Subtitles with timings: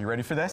[0.00, 0.50] Are you ready for this?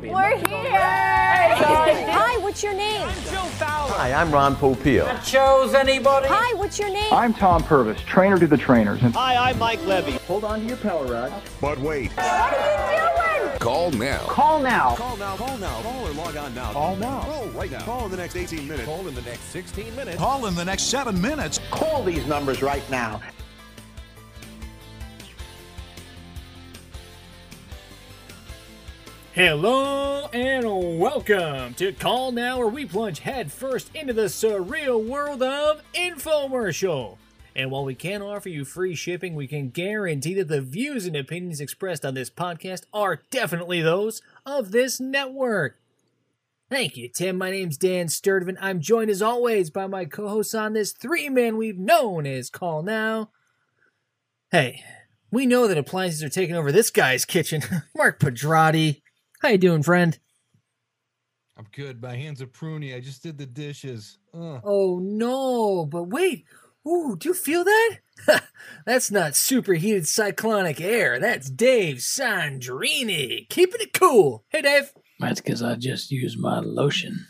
[0.00, 0.78] We're here!
[0.78, 3.08] Hi, what's your name?
[3.08, 5.24] Hi, I'm Ron Popeil.
[5.24, 6.28] Chose anybody?
[6.30, 7.12] Hi, what's your name?
[7.12, 9.02] I'm Tom Purvis, trainer to the trainers.
[9.02, 10.12] And Hi, I'm Mike Levey.
[10.28, 11.32] hold on to your power rod.
[11.60, 12.12] But wait.
[12.12, 13.58] What are you doing?
[13.58, 14.20] Call now.
[14.28, 14.94] Call now.
[14.94, 15.36] Call now.
[15.36, 15.82] Call now.
[15.82, 16.72] Call or log on now.
[16.72, 17.22] Call now.
[17.22, 17.82] Call right now.
[17.82, 18.84] Call in the next 18 minutes.
[18.84, 20.18] Call in the next 16 minutes.
[20.18, 21.58] Call in the next seven minutes.
[21.72, 23.20] Call these numbers right now.
[29.42, 35.80] Hello and welcome to Call Now, where we plunge headfirst into the surreal world of
[35.94, 37.16] infomercial.
[37.56, 41.16] And while we can't offer you free shipping, we can guarantee that the views and
[41.16, 45.78] opinions expressed on this podcast are definitely those of this network.
[46.68, 47.38] Thank you, Tim.
[47.38, 48.58] My name's Dan Sturdivant.
[48.60, 53.30] I'm joined as always by my co-hosts on this three-man we've known as Call Now.
[54.50, 54.84] Hey,
[55.30, 57.62] we know that appliances are taking over this guy's kitchen.
[57.96, 58.99] Mark Pedrati.
[59.40, 60.18] How you doing, friend?
[61.56, 62.00] I'm good.
[62.02, 62.96] My hands are pruny.
[62.96, 64.18] I just did the dishes.
[64.34, 64.60] Ugh.
[64.64, 66.46] Oh no, but wait.
[66.88, 67.98] Ooh, do you feel that?
[68.86, 71.20] That's not superheated cyclonic air.
[71.20, 73.46] That's Dave Sandrini.
[73.50, 74.44] Keeping it cool.
[74.48, 74.92] Hey, Dave.
[75.18, 77.26] That's because I just used my lotion.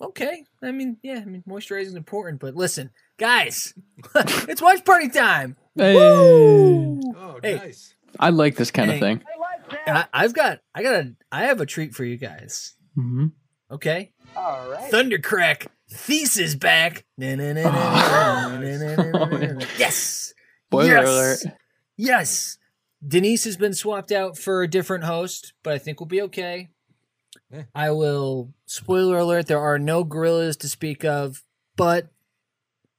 [0.00, 0.44] Okay.
[0.62, 3.74] I mean, yeah, I mean, moisturizing is important, but listen, guys,
[4.14, 5.56] it's watch party time.
[5.76, 5.96] Hey!
[5.98, 7.56] Oh, Hey.
[7.56, 7.94] nice.
[8.18, 8.96] I like this kind Hey.
[8.96, 9.22] of thing.
[9.86, 12.74] I, have got, I got a, I have a treat for you guys.
[12.96, 13.26] Mm-hmm.
[13.70, 14.12] Okay.
[14.36, 14.90] All right.
[14.90, 17.04] Thundercrack thesis back.
[19.78, 20.34] Yes.
[20.68, 21.40] Spoiler alert.
[21.96, 22.58] Yes.
[23.06, 26.68] Denise has been swapped out for a different host, but I think we'll be okay.
[27.52, 27.62] Yeah.
[27.74, 28.52] I will.
[28.66, 31.42] Spoiler alert: there are no gorillas to speak of,
[31.76, 32.08] but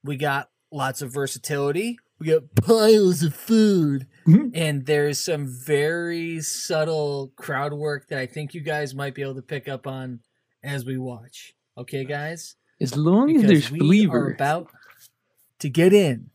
[0.04, 2.00] we got lots of versatility.
[2.18, 4.52] We got piles of food Mhm.
[4.54, 9.36] And there's some very subtle crowd work that I think you guys might be able
[9.36, 10.20] to pick up on
[10.64, 11.54] as we watch.
[11.78, 12.56] Okay, guys?
[12.82, 14.70] As long as because there's we are about
[15.60, 16.30] to get in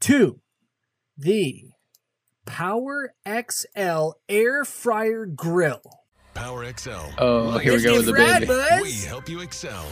[0.00, 0.40] to
[1.16, 1.70] the
[2.46, 5.82] Power XL Air Fryer Grill.
[6.34, 6.90] Power XL.
[7.18, 8.82] Oh, here we go with the fried, baby.
[8.82, 9.84] We help you excel.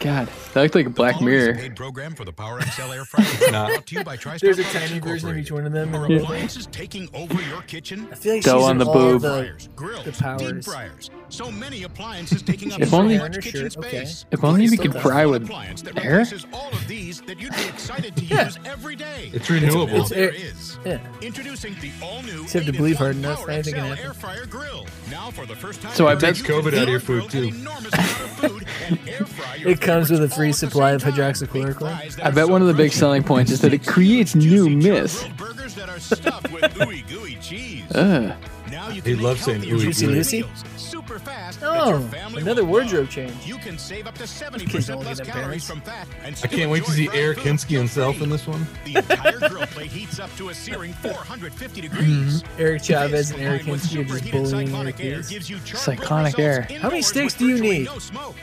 [0.00, 1.58] God, that looked like a Black Following is a Mirror.
[1.58, 3.50] paid program for the Power XL air fryer.
[3.52, 3.66] Nah.
[3.66, 5.94] Brought to you by There's a tiny version of each one of them.
[5.94, 8.08] Are appliances taking over your kitchen?
[8.10, 9.20] I feel like Go she's on in the all boob.
[9.22, 11.10] the- grills, the deep fryers.
[11.28, 14.06] So many appliances taking up If so only- much kitchen shirt, okay.
[14.30, 15.50] If only we could fry with
[15.98, 16.24] air.
[16.54, 18.46] all of these that you'd be excited to Yeah.
[18.46, 19.30] use every day.
[19.34, 19.86] It's renewable.
[19.88, 20.78] Now It's there air- is.
[20.84, 20.98] Yeah.
[21.20, 24.86] Introducing the all-new Just have to believe hard enough, Power anything can air fryer grill.
[25.10, 27.38] Now for the first time So I bet- COVID out of your food, too.
[27.38, 30.92] an enormous amount of food and air fry your It comes with a free supply
[30.92, 32.22] of hydroxychloroquine?
[32.22, 35.26] I bet one of the big selling points is that it creates new mist.
[37.94, 38.32] uh.
[39.04, 40.44] He loves saying ooey Juicy Lucy.
[40.76, 41.58] Super fast.
[41.62, 43.34] Oh, another wardrobe change.
[43.44, 46.06] You can save up to 70% less calories from fat.
[46.24, 48.64] I can't wait to see Eric Kinski himself in this one.
[48.84, 51.80] the entire grill plate heats up to a searing 450 mm-hmm.
[51.80, 52.42] degrees.
[52.42, 52.60] Mm-hmm.
[52.62, 55.26] Eric Chavez and Eric Kinski are just bullying Eric
[55.76, 56.62] Cyclonic air.
[56.78, 57.88] How many sticks do you need?
[58.14, 58.34] No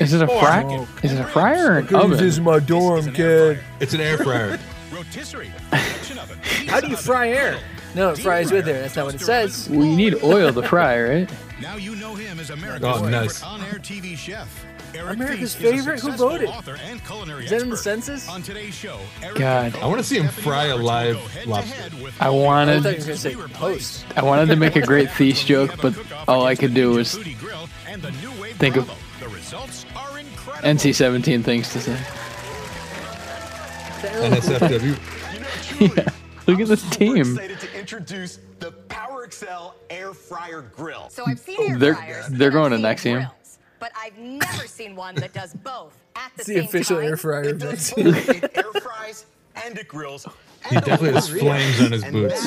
[0.00, 0.62] is it a pork, fry?
[0.62, 0.88] smoke.
[1.04, 2.24] Is it a fryer or an This oven?
[2.24, 3.60] is my dorm, is kid.
[3.80, 4.58] It's an air fryer.
[4.92, 5.50] Rotisserie,
[6.68, 7.58] How do you fry air?
[7.94, 8.80] No, it fries with air.
[8.82, 9.68] That's not what it says.
[9.70, 11.30] Well, you need oil to fry, right?
[11.58, 13.42] Now you know him as America's Oh, favorite nice.
[13.42, 14.66] on-air TV chef.
[14.94, 16.00] Eric America's Theiss is favorite?
[16.00, 16.50] Who voted?
[16.84, 18.28] and culinary Is that in the census?
[18.28, 19.74] On today's show, Eric God.
[19.76, 22.12] I wanna see him fry a live go head to lobster.
[22.20, 24.04] I wanted- I thought you gonna say we host.
[24.16, 25.94] I wanted to make a great Theiss joke, but
[26.28, 28.90] all I could do was Foodie Grill and the new wave think of
[30.62, 31.96] NC-17 things to say.
[34.02, 34.98] NSFW.
[35.78, 36.08] Yeah.
[36.46, 37.16] Look at this team.
[37.18, 41.10] excited to introduce the Power XL Air Fryer Grill.
[41.10, 42.84] So I've seen They're- they're going to seen
[43.14, 43.30] Nexium.
[43.78, 47.06] But I've never seen one that does both at the It's the official time.
[47.08, 48.28] air fryer It does both.
[48.30, 49.26] It air fries
[49.66, 50.26] and it grills.
[50.70, 52.42] He definitely has flames on his And boots.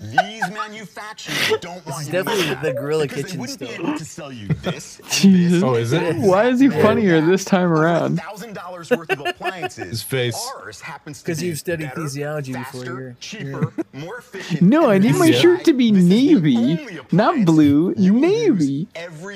[0.00, 3.02] That's the very reason these manufacturers don't want you to definitely make that, the Gorilla
[3.04, 3.68] because Kitchen they wouldn't still.
[3.68, 5.52] be able to sell you this Jesus.
[5.52, 6.16] this Oh, is it?
[6.16, 8.18] Why is he funnier this time around?
[8.20, 9.88] thousand dollars worth of appliances.
[9.88, 10.50] His face.
[10.56, 14.62] Ours happens to 'Cause be you've studied better, kinesiology before you're- cheaper, more efficient.
[14.62, 18.28] No, I need my this shirt is- to be this navy, not blue, you will
[18.28, 18.88] use navy.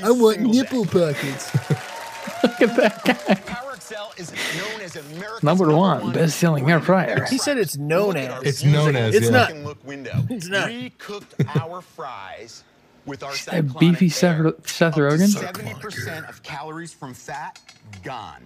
[0.03, 1.12] I want nipple day.
[1.12, 1.55] pockets.
[2.43, 3.72] Look at that guy.
[3.93, 7.25] Power is known as America's Number one best-selling air fryer.
[7.27, 9.33] He said it's known Look at our It's known as, It's yeah.
[9.33, 9.56] not.
[9.56, 10.25] Look window.
[10.31, 10.69] It's not.
[10.69, 12.65] We cooked our fries
[13.06, 14.09] with our That beefy.
[14.09, 15.29] Seth, Seth Rogen.
[15.29, 17.59] Seventy percent of calories from fat
[18.03, 18.43] gone.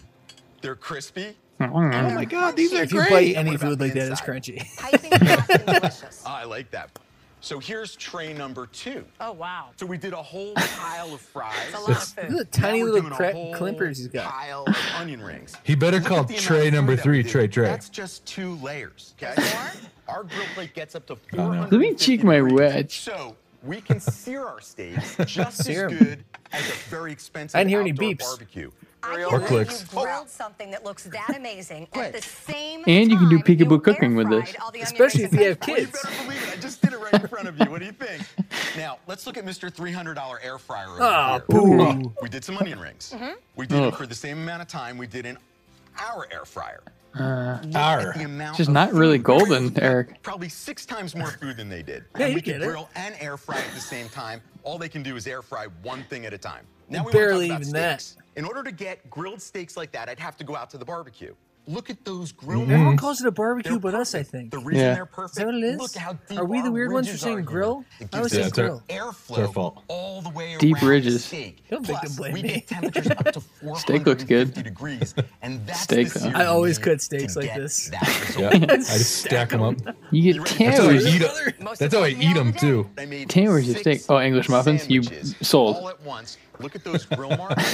[0.62, 1.36] They're crispy.
[1.60, 3.10] Oh my god, these are If you great.
[3.10, 4.58] bite any food like that, it's crunchy.
[4.76, 6.22] Piping hot and delicious.
[6.26, 6.90] I like that.
[7.46, 9.04] So here's tray number two.
[9.20, 9.68] Oh, wow.
[9.76, 11.54] So we did a whole pile of fries.
[11.70, 12.30] That's a lot of food.
[12.32, 14.28] Look at the tiny little doing a cra- whole clippers he's got.
[14.32, 15.54] Pile of onion rings.
[15.62, 17.22] He better Look call at the amount tray number three.
[17.22, 17.66] Tray Tray.
[17.66, 19.14] That's just two layers.
[19.22, 19.32] Okay.
[20.08, 21.60] Our grill plate gets up to Oh, no.
[21.70, 22.52] Let me cheek my degrees.
[22.52, 22.98] wedge.
[22.98, 25.98] So we can sear our steaks just Sear as 'em.
[25.98, 28.18] good as a very expensive I didn't hear any beeps.
[28.24, 28.72] barbecue.
[29.02, 29.84] I Or can't believe clicks.
[29.84, 33.70] grilled something that looks that amazing at the same And you can do time peekaboo
[33.72, 34.56] you cooking with air-fried this.
[34.62, 36.02] all the onion Especially rings if you have french Well, you kids.
[36.02, 36.52] better believe it.
[36.52, 37.66] I just did it right in front of you.
[37.66, 38.22] What do you think?
[38.76, 39.70] Now, let's look at Mr.
[39.72, 41.60] $300 air fryer over Ah, here.
[41.60, 42.12] boo.
[42.22, 43.12] We did some onion rings.
[43.14, 43.32] Mm-hmm.
[43.54, 45.38] We did it for the same amount of time we did in
[45.98, 46.82] our air fryer.
[47.18, 48.12] Uh, Arr.
[48.14, 49.24] The amount just of not really food.
[49.24, 50.22] golden, Eric.
[50.22, 52.04] Probably six times more food than they did.
[52.18, 52.66] Yeah, and you we get can it.
[52.66, 54.42] grill and air fry at the same time.
[54.64, 56.66] All they can do is air fry one thing at a time.
[56.90, 58.00] Now we wanna Barely talk about even that.
[58.02, 58.22] steaks.
[58.36, 60.84] In order to get grilled steaks like that, I'd have to go out to the
[60.84, 61.34] barbecue.
[61.68, 63.00] Look at those grill Everyone marks.
[63.00, 64.52] calls it a barbecue They're but us, I think.
[64.52, 64.94] The reason Yeah.
[64.94, 65.32] they're perfect.
[65.32, 65.78] Is that what it is?
[65.80, 67.84] Look how deep Are we the weird ones for saying grill?
[67.98, 68.82] It I was gives saying us grill.
[68.88, 69.82] airflow our fault.
[69.88, 71.24] all the way Deep around the ridges.
[71.24, 71.64] steak.
[71.68, 72.48] Don't make Plus, them blame we me.
[72.50, 73.42] get temperatures up to
[73.78, 74.54] Steak looks good.
[74.54, 75.12] degrees,
[75.42, 77.90] and that's Steak, the I always cut steaks like this.
[78.38, 78.48] Yeah.
[78.52, 79.74] I just stack them up.
[80.12, 81.06] You get That's That's how I towers.
[81.06, 81.68] eat them.
[81.80, 82.88] That's how I eat them too.
[82.96, 84.10] I made Ten where's your six steak?
[84.16, 84.88] Oh, English muffins?
[84.88, 85.78] You sold.
[85.78, 86.38] All at once.
[86.60, 87.64] Look at those grill marks.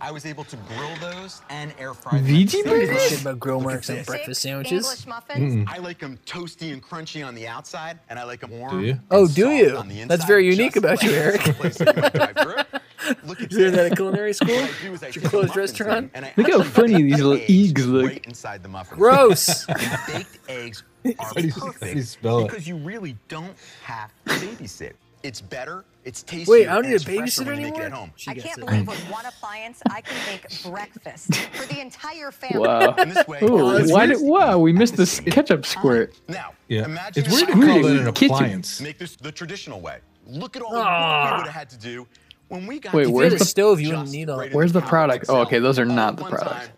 [0.00, 2.26] I was able to grill those and air fry them.
[2.26, 3.02] VG Don't burgers?
[3.08, 4.84] shit about grill marks on breakfast sandwiches.
[4.84, 5.66] English muffins.
[5.70, 8.80] I like them toasty and crunchy on the outside, and I like them warm.
[8.80, 9.00] Do you?
[9.10, 9.76] Oh, do you?
[9.76, 11.42] on the That's very unique about you, like Eric.
[11.42, 12.80] someplace that you might drive through.
[13.24, 13.92] Look at You learned that this.
[13.92, 14.54] at culinary school?
[14.56, 16.10] What I do Your closed restaurant?
[16.14, 18.06] and I Look how funny these little eggs eggs look.
[18.06, 18.98] Right inside the muffins.
[18.98, 19.66] Gross.
[20.06, 24.10] Baked eggs are How do you- how do you perfect because you really don't have
[24.26, 24.92] to babysit.
[25.24, 25.84] It's better.
[26.04, 26.52] It's tastier.
[26.52, 27.82] Wait, I don't need a babysitter when you make it anymore?
[27.86, 28.12] at home.
[28.14, 28.66] She I can't it.
[28.66, 32.68] believe with one appliance I can make breakfast for the entire family.
[32.68, 32.94] Wow.
[32.98, 36.14] And this way, Ooh, why did, wow, we missed this ketchup squirt.
[36.28, 36.84] Now, Yeah.
[36.84, 38.34] imagine It's weird to call Squirting that an kitchen.
[38.34, 38.80] appliance.
[38.82, 39.98] make this the traditional way.
[40.26, 41.30] Look at all the work Ah.
[41.32, 42.06] we would have had to do
[42.48, 43.80] when we got Wait, to where's the stove?
[43.80, 45.26] You just wouldn't need all- right Where's the Power product?
[45.30, 46.70] Oh, okay, those are not the one product.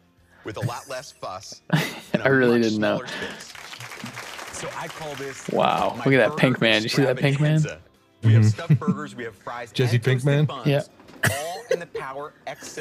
[0.44, 1.62] With a lot less fuss.
[2.12, 3.02] and a I really didn't know.
[4.52, 5.48] So I call this.
[5.48, 6.84] Wow, look at that pink man.
[6.84, 7.60] You see that pink man?
[8.16, 8.26] Extravaganza.
[8.26, 8.48] We have mm-hmm.
[8.48, 10.82] stuffed burgers, we have fries, Jesse and Pink buns, Yeah.
[11.68, 12.32] All in the Power
[12.62, 12.80] XL,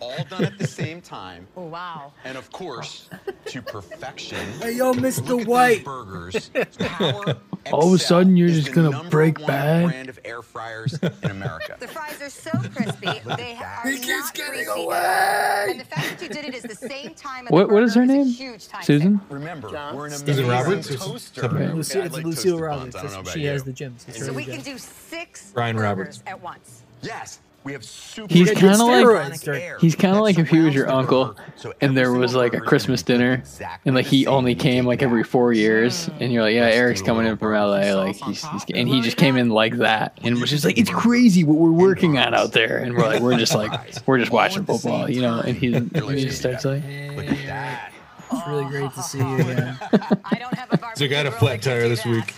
[0.00, 1.46] all done at the same time.
[1.56, 2.12] Oh, wow.
[2.24, 3.08] And of course,
[3.46, 4.38] to perfection.
[4.60, 5.44] Hey, yo, Mr.
[5.46, 5.84] White.
[5.84, 6.50] burgers.
[6.78, 7.36] Power
[7.72, 9.86] All of a sudden, you're just gonna number break one bad?
[9.86, 11.76] brand of air fryers in America.
[11.80, 13.06] The fries are so crispy,
[13.36, 14.82] they are He keeps not getting greasy.
[14.82, 15.66] away.
[15.70, 17.46] And the fact that you did it is the same time.
[17.46, 18.26] What- the what is her burger a name?
[18.26, 19.18] huge time Susan?
[19.20, 19.34] saver.
[19.34, 21.40] Remember, we're in a Susan Roberts toaster.
[21.40, 21.60] something?
[21.62, 22.58] Yeah, I Lucille, like it's Lucille.
[22.58, 22.96] Roberts.
[22.96, 24.08] I don't know about She has the gyms.
[24.08, 24.56] It's So we gym.
[24.56, 26.22] can do six Brian burgers Roberts.
[26.26, 26.82] at once.
[27.02, 28.32] Yes, we have super.
[28.32, 31.96] He's kinda like- He's kind of like if he was your uncle burger, so and
[31.96, 35.52] there was like a Christmas dinner exactly and like he only came like every four
[35.52, 37.94] years and you're like, yeah, Eric's coming in from LA.
[37.94, 40.90] Like he's, he's and he just came in like that and was just like, it's
[40.90, 42.76] crazy what we're working on out there.
[42.78, 43.72] And we're like, we're just like,
[44.06, 45.40] we're just watching football, you know.
[45.40, 47.92] And he, and he just starts like, Look at that.
[48.32, 49.78] It's really great to see you again.
[50.24, 52.30] I don't have a barbecue So I got a flat tire this week.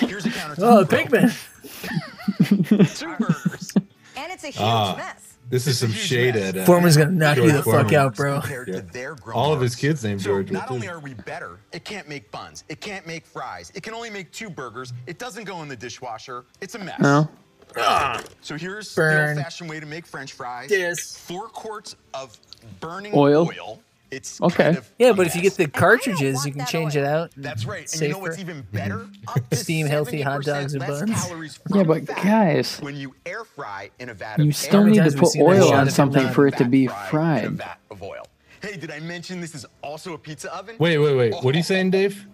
[0.00, 0.58] Here's a countertop.
[0.58, 1.30] Oh, grill.
[2.38, 2.98] Pinkman.
[2.98, 3.72] Two burgers.
[4.16, 4.94] And it's a huge Ah.
[4.96, 5.28] mess.
[5.50, 6.54] This is some huge shade mess.
[6.54, 8.40] at uh, Foreman's gonna knock you George the fuck out, bro.
[8.40, 11.12] Compared to their All of his kids named So George will not only are we
[11.14, 12.64] better, it can't make buns.
[12.68, 13.70] It can't make fries.
[13.74, 14.92] It can only make two burgers.
[15.06, 16.44] It doesn't go in the dishwasher.
[16.60, 16.98] It's a mess.
[17.00, 17.28] no.
[18.42, 19.34] So here's Burn.
[19.34, 20.70] the old-fashioned way to make French fries.
[20.70, 21.16] Yes.
[21.16, 22.36] Four quarts of
[22.80, 23.48] burning Oil.
[23.58, 23.80] oil.
[24.12, 24.64] It's Okay.
[24.64, 27.02] kind of Yeah, a but if you get the cartridges, you can change oil.
[27.04, 27.30] it out.
[27.36, 27.80] That's right.
[27.80, 28.04] And Safer.
[28.04, 28.96] you know what's even better?
[28.98, 29.28] Mm-hmm.
[29.38, 31.00] Up to Steam healthy hot dogs and less
[31.30, 31.58] buns.
[31.74, 35.34] Yeah, but guys, when you air fry in a vat you still need to put
[35.38, 37.50] oil on something for it to be fry in a fried.
[37.52, 38.26] vat of oil.
[38.60, 40.76] Hey, did I mention this is also a pizza oven?
[40.78, 41.34] Wait, wait, wait.
[41.42, 42.26] What are you saying, Dave?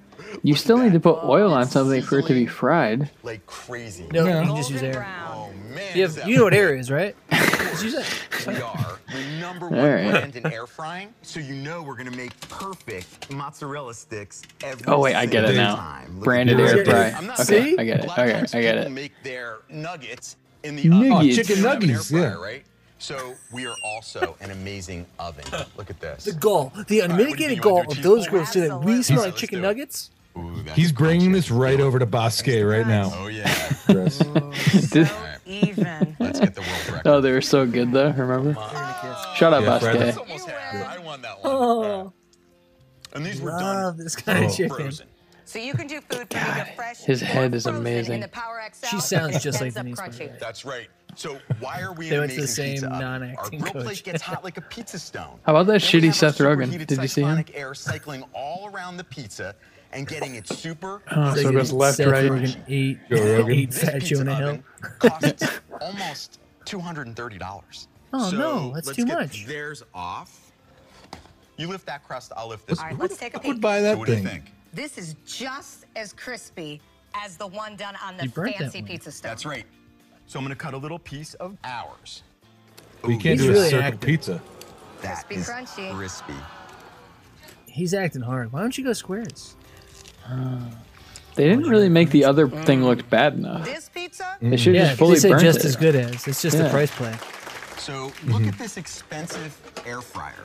[0.43, 3.09] You Look still need to put oil on something for it to be fried.
[3.23, 4.07] Like crazy.
[4.13, 4.41] No, Yeah.
[4.41, 5.07] you can just use air.
[5.31, 5.97] Oh man.
[5.97, 7.15] You, have, you know what air is, right?
[7.81, 8.47] Just use it.
[8.47, 10.11] We are the number one All right.
[10.11, 14.99] brand in air frying, so you know we're gonna make perfect mozzarella sticks every Oh
[15.01, 15.77] wait, I get it single now.
[15.77, 16.15] time.
[16.17, 17.11] Look Branded air fry.
[17.11, 18.07] I'm not Okay, saying- I get it.
[18.07, 18.91] lot of Okay, I get it.
[18.91, 21.09] Make their nuggets in the oven.
[21.09, 21.39] Nuggets.
[21.39, 22.35] Oh, chicken They don't air nuggets, fryer, yeah.
[22.35, 22.65] right?
[23.01, 25.45] So we are also an amazing oven.
[25.77, 26.25] Look at this.
[26.25, 27.57] The goal, the what do you unmitigated think?
[27.59, 29.03] You gall wanna do of those girls grills so that we Absolutely.
[29.05, 30.11] smell like chicken nuggets.
[30.37, 33.13] Ooh, He's bringing this right over to Bosque right now.
[33.15, 33.47] Oh yeah.
[35.49, 35.61] Chris.
[35.61, 36.17] Did- Even.
[36.21, 37.03] Let's get the world record.
[37.07, 38.11] oh, they were so good though.
[38.11, 38.55] Remember?
[39.35, 39.99] Shut up, Yeah, Fred.
[39.99, 39.99] Basque.
[39.99, 40.99] That's almost half.
[40.99, 41.53] I won that one.
[41.53, 42.13] Oh,
[43.15, 44.55] And these were love done this kind of Oh.
[44.55, 44.77] chicken.
[44.77, 45.07] frozen.
[45.45, 48.21] So you can do food from either fresh his head is amazing.
[48.21, 50.39] The Power XL, She sounds just like Denise, by the crunchy.
[50.39, 50.89] That's right.
[51.15, 53.73] So why are we They an went to the amazing same pizza non-acting Our grill
[53.73, 53.83] coach.
[53.85, 55.39] plate gets hot like a pizza stone.
[55.45, 56.87] How about that Then shitty Seth Rogen?
[56.87, 57.43] Did you see him?
[57.55, 59.55] air cycling all around the pizza,
[59.93, 61.03] and getting it super.
[61.11, 62.31] Oh, so it goes left, Seth right.
[62.31, 63.53] Rogen ate, Joe Rogan.
[63.53, 64.49] ate This Fat pizza Jonah Hill.
[64.49, 64.65] oven
[64.99, 67.89] costs almost two hundred and thirty dollars.
[68.11, 69.45] Oh, so no, that's let's too get much.
[69.45, 70.51] Theirs off.
[71.59, 72.79] You lift that crust, I'll lift this.
[72.79, 73.01] All right, one.
[73.03, 73.61] let's take a Who would peek.
[73.61, 74.27] buy So that what do you thing?
[74.27, 74.53] think?
[74.73, 76.81] This is just as crispy
[77.13, 79.29] as the one done on the You burnt that fancy pizza stove.
[79.31, 79.67] That's right.
[80.27, 82.23] So I'm gonna cut a little piece of ours.
[83.05, 84.01] We Ooh, can't He's do really a circle active.
[84.01, 84.43] pizza.
[85.03, 85.95] That Crispy is crunchy.
[85.95, 86.35] crispy.
[87.67, 88.53] He's acting hard.
[88.55, 89.55] Why don't you go squares?
[91.35, 93.65] They didn't really make the other thing look bad enough.
[93.65, 95.65] This pizza, They should Yeah, just fully they say burnt just it.
[95.67, 96.27] as good as.
[96.27, 96.65] It's just Yeah.
[96.65, 97.15] the price play.
[97.79, 98.49] So look mm-hmm.
[98.49, 99.57] at this expensive
[99.87, 100.45] air fryer.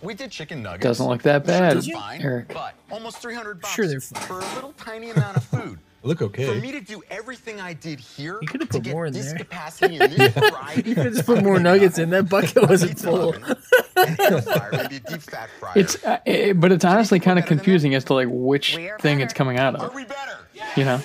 [0.00, 0.82] We did chicken nuggets.
[0.84, 2.48] Doesn't look that bad, they're fine, Eric.
[2.48, 4.22] But almost 300 bucks Sure they're fine.
[4.22, 5.78] for a little tiny amount of food.
[6.04, 6.46] Look okay.
[6.46, 9.12] For me to do everything I did here You could've to put get more in
[9.12, 9.38] this there.
[9.38, 12.10] capacity and this variety, You could just put more nuggets in.
[12.10, 13.28] That bucket wasn't full.
[13.34, 13.56] oven,
[13.96, 15.72] an air fryer, maybe a deep fat fryer.
[15.76, 18.98] It's, uh, it, but it's honestly kind of confusing as to like which We are
[18.98, 19.24] thing better.
[19.26, 19.94] it's coming out Are of.
[19.94, 20.38] we better?
[20.76, 21.00] You know,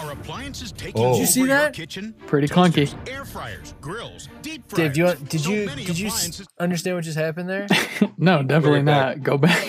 [0.00, 1.04] Are appliances taking Oh.
[1.04, 1.72] Did over you see your that?
[1.72, 2.14] kitchen?
[2.26, 2.92] Pretty clunky.
[3.08, 4.88] Air fryers, grills, deep fryers.
[4.88, 7.18] Dave, do you want, did So you many did you s- appliances- understand what just
[7.18, 7.66] happened there?
[8.18, 9.22] no, definitely not.
[9.22, 9.68] Go back.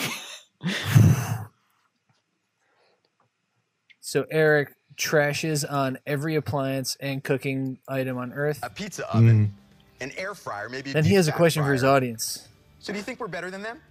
[4.16, 8.60] So Eric trashes on every appliance and cooking item on Earth.
[8.64, 10.02] A pizza oven, mm.
[10.02, 10.92] an air fryer, maybe.
[10.92, 12.48] A Then he has a fat question for his audience.
[12.80, 13.82] So do you think we're better than them?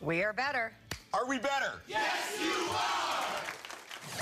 [0.00, 0.72] we are better.
[1.12, 1.74] Are we better?
[1.86, 3.53] Yes, you are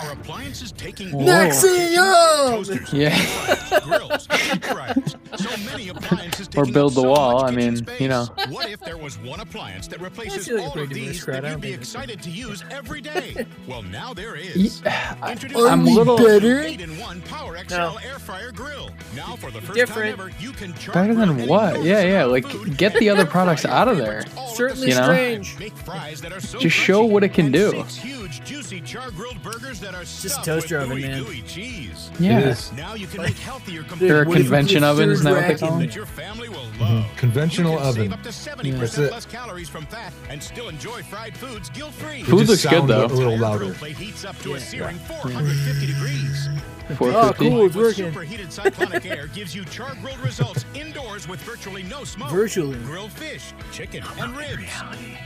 [0.00, 2.50] appliances taking Nexium!
[2.50, 3.14] Toasters, Yeah.
[3.16, 5.16] fryers, grills, deep fryers.
[5.36, 8.26] So many appliances Or build the so wall, I mean, kitchen you know.
[8.48, 11.44] What if there was one appliance that replaces feel like a all of these that
[11.48, 13.46] you'd be excited to use every day?
[13.66, 14.82] Well, now there is.
[14.84, 16.62] Yeah, I, I'm a little- Better?
[16.62, 17.96] 8-in-1 Power XL No.
[18.04, 18.90] air fryer grill.
[19.16, 20.16] Now for the first Different.
[20.16, 21.82] time ever, you can charge Better than what?
[21.82, 22.24] Yeah, yeah.
[22.24, 22.44] Like,
[22.76, 24.24] get the other products out of there.
[24.54, 25.02] Certainly You know?
[25.04, 25.50] strange.
[25.52, 25.58] time.
[25.60, 27.82] Make fries that are so Just show what it can do.
[27.88, 31.24] Huge, juicy char-grilled burgers that are Just a toaster oven, gooey, man.
[31.24, 32.10] gooey cheese.
[32.18, 32.38] Yeah.
[32.40, 35.48] It is Now you can make healthier They're a convention it's oven, isn't that what
[35.48, 35.86] they call them?
[35.86, 36.80] that your family will mm-hmm.
[36.82, 37.06] love.
[37.16, 38.02] Conventional you can oven.
[38.02, 39.12] Save up to 70% That's it.
[39.12, 42.22] less calories from fat and still enjoy fried foods guilt-free.
[42.22, 43.06] Food It just looks good though.
[43.06, 43.72] A little louder.
[43.74, 46.48] plate heats up to a searing 450 degrees.
[46.48, 46.58] Mm-hmm.
[46.90, 47.48] Oh, 450.
[47.48, 47.66] cool.
[47.66, 48.04] It's With working.
[48.12, 52.30] Superheated cyclonic air gives you char-grilled results indoors with virtually no smoke.
[52.30, 52.76] Virtually.
[52.80, 54.64] Grilled fish, chicken, and ribs.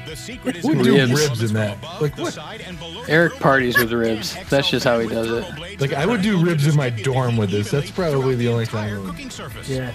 [0.06, 1.82] The secret is Who do ribs ribs in that?
[2.00, 2.34] Like what?
[2.34, 4.36] side, and below the Eric parties with ribs.
[4.48, 5.80] XL That's just how he does it.
[5.80, 7.70] Like, I would do ribs in my dorm with this.
[7.70, 9.68] That's probably the only entire time I would- cooking surface.
[9.68, 9.90] Yeah.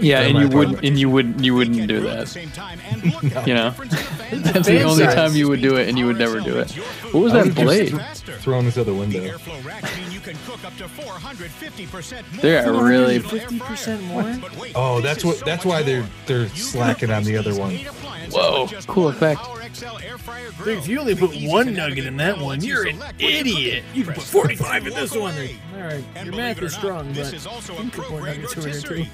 [0.00, 2.20] Yeah, and you They're my and you wouldn't, you wouldn't do Can grill at the
[2.20, 2.28] that.
[2.28, 3.70] same time and look at the You know?
[3.70, 5.14] difference in the fan That's the only size.
[5.16, 6.70] time you would do it, and you would never do it.
[7.10, 8.00] What was that blade?
[8.42, 9.18] Throwing this out the The window.
[9.24, 12.42] airflow racks mean you can cook up to 450% more.
[12.42, 14.36] They are really- 50% more?
[14.76, 15.44] Oh, that's what.
[15.44, 17.76] That's why they're they're slacking on the other one.
[18.14, 19.40] Eight appliances Whoa, cool effect.
[19.40, 22.86] Power XL air fryer Dude, if you only put one nugget in that one, you're
[22.86, 23.84] an select what you're idiot.
[23.94, 25.34] You can put 45 in this one.
[25.34, 27.38] All right, your believe math is strong, but you
[27.74, 29.04] can put more nuggets over there, rotisserie.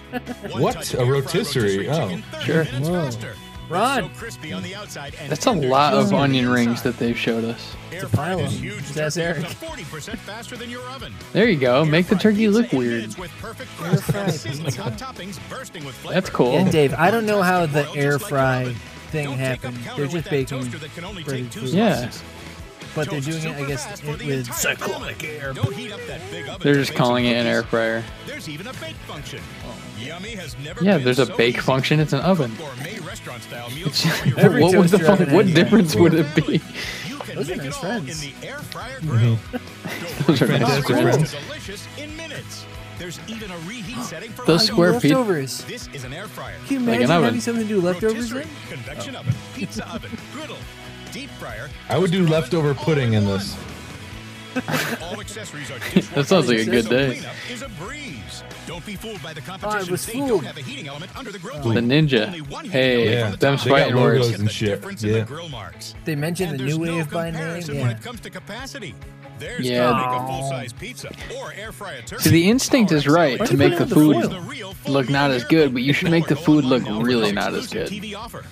[0.50, 0.95] One What?
[0.95, 1.88] A rotisserie?
[1.88, 2.23] Oh.
[2.43, 2.64] Sure.
[2.64, 3.11] Whoa.
[3.69, 4.03] Faster.
[4.03, 4.13] Ron.
[4.15, 6.99] So crispy on the outside and That's a lot of juicy on onion rings that
[6.99, 7.77] they've showed us.
[7.93, 8.63] Air a pile of them.
[8.63, 9.45] huge Just ask turkey Eric.
[9.45, 11.13] 40% faster than your oven.
[11.33, 11.85] There you go.
[11.85, 13.17] Make the turkey look weird.
[13.17, 14.83] with perfect crust Air-fried and sizzling pizza.
[14.83, 16.03] hot toppings bursting with.
[16.05, 16.53] That's cool.
[16.53, 18.75] Yeah, Dave, I don't know how the air fry
[19.11, 19.79] thing Don't take up happened.
[19.97, 21.69] They're just that baking toaster that can only breaded food.
[21.71, 22.11] Yeah.
[22.88, 22.95] Slices.
[22.95, 25.52] But they're doing it, I guess, it with entire cyclonic air.
[25.52, 28.04] Don't heat up that big oven They're just calling it an air fryer.
[28.26, 29.40] There's even a bake function.
[29.66, 29.75] Oh.
[29.99, 31.62] Yummy has never Yeah, there's a so bake easy.
[31.62, 32.00] function.
[32.00, 32.52] It's an oven.
[32.57, 35.21] Gourmet restaurant style meals It's- for what would the toaster fuck?
[35.21, 36.61] oven What difference would it be?
[37.35, 38.25] Those are nice friends.
[38.25, 39.38] in the air fryer grill.
[40.26, 41.02] Those are nice friends.
[41.02, 41.30] Friends.
[41.33, 42.64] to delicious in minutes.
[42.99, 45.12] There's even a reheat setting for Those square feet.
[45.12, 45.62] leftovers.
[45.64, 46.54] This is an air fryer.
[46.66, 47.25] Can you Like an imagine oven.
[47.26, 48.76] having something to do leftovers Rotisserie, in?
[48.76, 50.57] convection oven, pizza oven, griddle,
[51.12, 51.69] deep fryer.
[51.88, 53.57] I would do leftover pudding in this.
[55.03, 55.79] All accessories are
[56.15, 57.21] That sounds like a good day.
[57.50, 57.69] is a.
[58.67, 59.91] Don't be fooled by the I competition.
[59.93, 60.29] was they fooled.
[60.29, 62.27] don't have a heating element under the grill The ninja.
[62.27, 63.23] Only one heating Hey, element Yeah.
[63.23, 63.65] from the them's top.
[63.65, 64.29] They fighting words.
[64.41, 64.69] and shit.
[64.69, 65.95] difference in the grill marks.
[66.05, 67.35] They mentioned the there's new no wave by name.
[67.35, 67.81] comparison Yeah.
[67.83, 68.95] when it comes to capacity.
[69.38, 69.88] There's Yeah.
[69.88, 71.11] to make a full-size pizza
[71.41, 72.25] or air fry a turkey.
[72.25, 74.31] See, the instinct is right Why to make the food?
[74.31, 77.65] The look not as good, but you should make the food look really not as
[77.73, 78.43] exclusive good.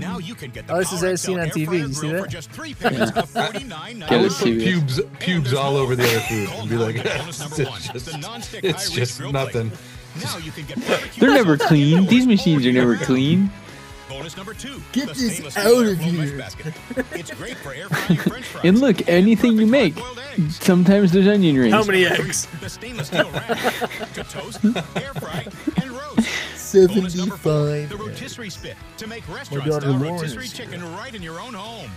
[0.00, 0.12] TV offer.
[0.12, 1.78] Now you can get the Oh, this is Power as seen on TV.
[1.78, 2.22] You see that?
[2.22, 3.98] For just three payments of $49.99.
[3.98, 6.96] Get I it, would put pubes pubes all over the other food and be like,
[6.96, 7.38] it's
[7.92, 9.72] just, it's just nothing.
[10.22, 10.78] Now you can get
[11.18, 12.06] They're never clean.
[12.06, 13.50] These machines are never clean.
[14.08, 14.82] Bonus number two.
[14.90, 16.44] Get this out of here.
[17.12, 18.64] It's great for air frying French fries.
[18.64, 19.94] And look, anything you make,
[20.48, 21.72] sometimes there's onion rings.
[21.72, 22.46] How many eggs?
[22.60, 24.64] The stainless steel rack to toast,
[24.96, 25.46] air fry,
[25.80, 26.28] and roast.
[26.72, 27.88] Bonus number four, 75.
[27.88, 31.90] the rotisserie spit to make restaurant-style rotisserie is chicken right in your own home.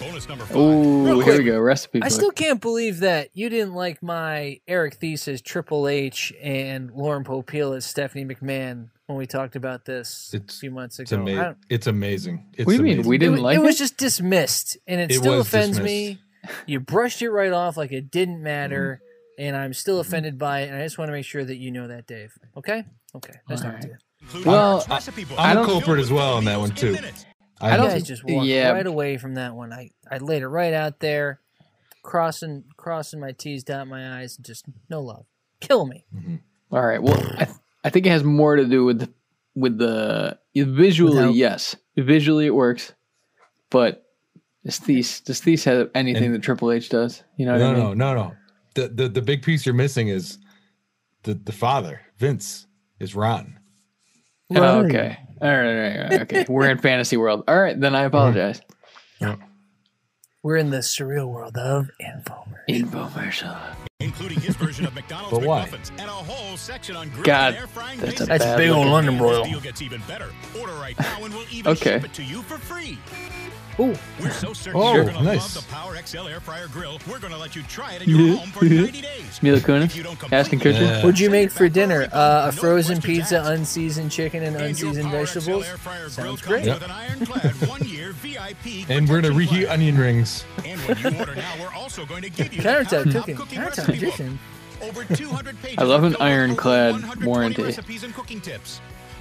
[0.00, 0.56] Bonus number five.
[0.56, 1.60] Oh, Real here we go.
[1.60, 2.12] Recipe I book.
[2.12, 7.76] still can't believe that you didn't like my Eric Thesis, Triple H, and Lauren Popeil
[7.76, 11.16] as Stephanie McMahon when we talked about this It's- a few months ago.
[11.16, 11.56] I amazing.
[11.70, 12.46] It's amazing.
[12.54, 13.06] It's What do you mean?
[13.06, 13.64] We It, didn't wa- like it it?
[13.64, 15.84] was just dismissed, and it, It still offends dismissed.
[15.84, 16.18] me.
[16.66, 19.42] You brushed it right off like it didn't matter, Mm-hmm.
[19.46, 20.70] and I'm still offended by it.
[20.70, 22.36] And I just want to make sure that you know that, Dave.
[22.56, 22.84] Okay?
[23.14, 23.34] Okay.
[23.48, 23.92] That's not Alright.
[24.24, 24.34] It.
[24.36, 25.26] Including Well, Mark's recipe.
[25.36, 26.96] I I'm culprit as well on that one too.
[27.60, 28.70] I I You don't- guys just walked yeah.
[28.72, 29.72] right away from that one.
[29.72, 31.40] I, I laid it right out there,
[32.02, 35.26] crossing crossing my T's, dot my I's, and just no love.
[35.60, 36.04] Kill me.
[36.14, 36.36] Mm-hmm.
[36.72, 37.02] All right.
[37.02, 39.10] Well, I, th- I think it has more to do with the,
[39.54, 41.14] with the visually.
[41.16, 42.92] Without- yes, visually it works,
[43.70, 44.04] but
[44.64, 47.22] does these does these have anything And- that Triple H does?
[47.36, 47.98] You know what no, I mean?
[47.98, 48.34] no, no, no.
[48.74, 50.38] The, the the big piece you're missing is
[51.22, 52.66] the the father, Vince,
[52.98, 53.60] is Ron.
[54.54, 55.18] Oh, okay.
[55.40, 56.20] All right, all right, all right.
[56.22, 56.44] Okay.
[56.48, 57.44] We're in fantasy world.
[57.48, 58.60] All right, then I apologize.
[60.42, 62.58] We're in the surreal world of Infomer.
[62.68, 63.58] Infomercial.
[64.00, 65.64] Including his version of McDonald's But why?
[65.66, 68.26] McMuffins and a whole section on grilled God, air frying that's a.
[68.26, 69.44] That's bad big old London broil.
[69.44, 70.28] Deal gets even better.
[70.60, 71.94] Order right now and we'll even Okay.
[71.94, 72.98] ship it to you for free.
[73.80, 75.56] Ooh, We're so certain Oh, you're gonna nice.
[75.56, 76.98] love the Power XL air fryer grill.
[77.10, 79.42] We're gonna let you try it at your home for 90 days.
[79.42, 80.90] Mila If Kunis, you don't Ashton completely Kutcher.
[80.90, 81.02] Yeah.
[81.02, 82.08] what'd you make for dinner?
[82.12, 85.66] Uh, a frozen pizza, unseasoned chicken, and And unseasoned vegetables.
[85.66, 86.66] air fryer grill Sounds great.
[86.66, 90.44] with an ironclad one-year VIP And we're gonna reheat onion rings.
[90.64, 93.36] And when you order now, we're also going to give you the Countertop Top cooking.
[93.36, 94.02] cooking Countertop recipe book.
[94.02, 94.38] edition.
[94.82, 97.62] Over 200 pages I love an filled with over ironclad 120 warranty.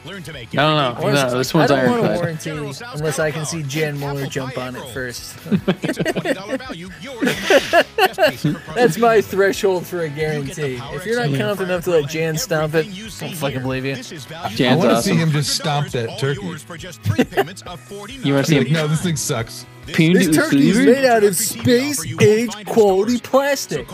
[0.06, 0.14] Recipes and cooking tips.
[0.14, 2.50] Learn to make No, no, everyday no, this like one's I don't want a warranty
[2.50, 5.36] unless I can see Jan apple Mueller jump on it first.
[5.84, 6.90] It's a $20 value.
[7.02, 7.84] Yours and mine.
[7.98, 10.96] Just pay super price That's my threshold for a You get the guarantee.
[10.96, 13.96] If you're not confident enough to let Jan stomp it, I don't fucking believe you.
[13.96, 15.12] This is value Jan's I want to awesome.
[15.14, 16.42] see him just stomp that all turkey.
[16.44, 19.66] yours for just three payments of You wanna see him- No, this thing sucks.
[19.88, 23.88] Peanut This turkey is made out of space-age quality plastic.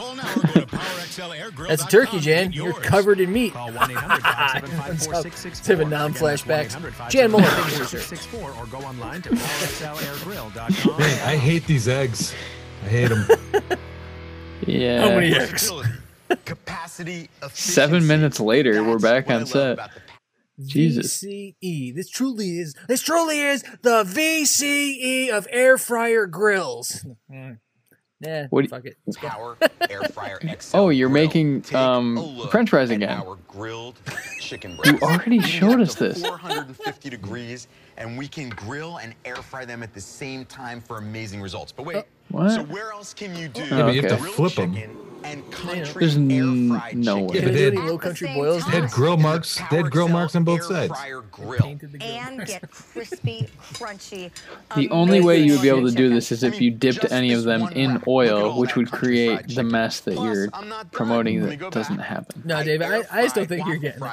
[1.67, 2.51] That's a turkey, Jan.
[2.51, 3.53] You're covered in meat.
[3.53, 7.09] Call 1-800-575-4664 Have a non-flashbacks.
[7.09, 7.99] Jan Mueller, thank you, sir.
[7.99, 12.33] 664 or go online to Man, I hate these eggs.
[12.83, 13.25] I hate them.
[14.67, 15.01] Yeah.
[15.01, 15.71] How many eggs?
[16.45, 17.29] Capacity.
[17.53, 19.79] Seven minutes later, we're back what I on love set.
[20.59, 21.23] About the Jesus.
[21.23, 21.95] VCE.
[21.95, 22.75] This truly is.
[22.87, 27.05] This truly is the VCE of air fryer grills.
[27.31, 27.59] Mm.
[28.21, 28.97] Nah, What do you- fuck it.
[29.05, 29.17] Let's.
[29.17, 29.55] Power
[29.89, 30.75] Air Fryer XL.
[30.77, 31.23] Oh, you're grill.
[31.23, 33.17] making, um, french fries again.
[33.21, 33.97] Our grilled
[34.41, 36.21] chicken You already showed us this.
[36.21, 40.97] 450 degrees, and we can grill and air fry them at the same time for
[40.97, 41.71] amazing results.
[41.71, 42.49] But wait, What?
[42.49, 44.73] so where else can you do Yeah, but you have to grilled flip 'em.
[45.23, 46.31] Chicken and country There's n-
[46.71, 47.27] air fried no chicken?
[47.27, 47.35] way.
[47.35, 48.65] Yeah, Can but I they had, low At the country boils?
[48.65, 49.55] they had grill marks.
[49.69, 50.91] They had grill marks on both sides.
[50.93, 51.75] Fryer grill.
[51.79, 52.01] The grill.
[52.03, 54.31] and get crispy, crunchy.
[54.75, 57.33] The only way you would be able to do this is if you dipped any
[57.33, 57.99] of them in wrap.
[57.99, 60.89] Look at oil, which would create the mess that Plus, you're I'm not done.
[60.91, 62.41] promoting that doesn't happen.
[62.45, 63.99] No, David, I, I just don't think you're getting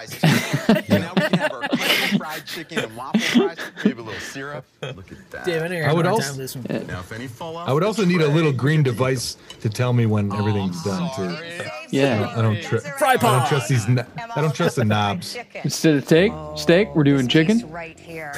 [2.15, 2.19] it.
[2.19, 2.65] fries too.
[2.71, 4.21] and now we can have our country fried chicken and waffle fries, maybe a little
[4.21, 4.65] syrup.
[4.83, 5.45] Look at that.
[5.45, 6.87] Dave, I I would also- time this one.
[6.87, 9.69] Now, if any fall off I would the also need a little green device to
[9.69, 11.37] tell me when Oh, everything's done too.
[11.91, 12.33] Yeah.
[12.37, 13.85] I don't tr- Fry I don't trust these.
[13.85, 15.37] kn- I don't trust the knobs.
[15.65, 17.71] Instead of steak, steak, we're doing This piece chicken.
[17.71, 18.33] right here.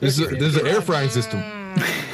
[0.00, 1.40] There's a, there's an air frying system.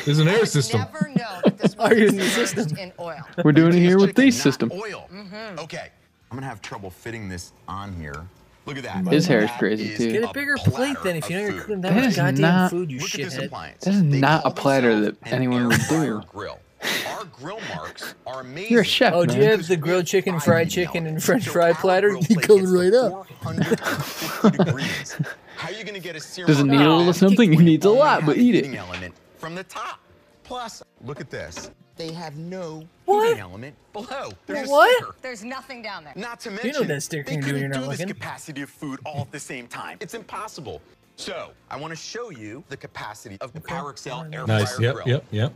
[0.04, 0.80] There's an air system.
[0.80, 2.78] Never know that this was you the system?
[2.78, 3.18] in oil.
[3.44, 4.72] We're doing it here with chicken, these not system.
[4.72, 5.08] Oil.
[5.12, 5.58] Mm-hmm.
[5.60, 5.88] Okay,
[6.30, 8.26] I'm gonna have trouble fitting this on here.
[8.66, 9.06] Look at that.
[9.06, 10.10] His hair is crazy, is too.
[10.12, 12.70] Get a bigger plate then if you know you're cooking that That much goddamn not-
[12.70, 13.80] food, you Look at this shithead.
[13.80, 16.22] That is They not a platter that anyone would do.
[16.32, 16.58] Grill.
[17.08, 18.72] Our grill marks are amazing.
[18.72, 21.52] You're a chef, Oh, do you have the grilled chicken, fried chicken, and french So
[21.52, 22.10] fry platter?
[22.10, 23.26] You plate coming right up.
[23.26, 25.24] 450.
[25.56, 26.46] How are you gonna get a serum?
[26.48, 27.52] Does it need a little something?
[27.54, 28.74] It needs a lot, but eat it.
[28.74, 29.98] Element from the top.
[30.42, 31.70] Plus, look at this.
[31.96, 33.28] They have no What?
[33.28, 34.30] heating element below.
[34.46, 34.90] There's What?
[34.90, 35.14] a sticker.
[35.22, 36.12] There's nothing down there.
[36.16, 37.90] Not to mention know mention, that sticker they can do when couldn't you're do not
[37.90, 38.14] this looking.
[38.14, 39.98] capacity of food all at the same time.
[40.00, 40.82] It's impossible.
[41.16, 44.74] So, I want to show you the capacity of the Power XL air Nice.
[44.74, 44.94] fryer Yep.
[44.94, 45.06] grill.
[45.08, 45.24] Yep.
[45.30, 45.52] Yep.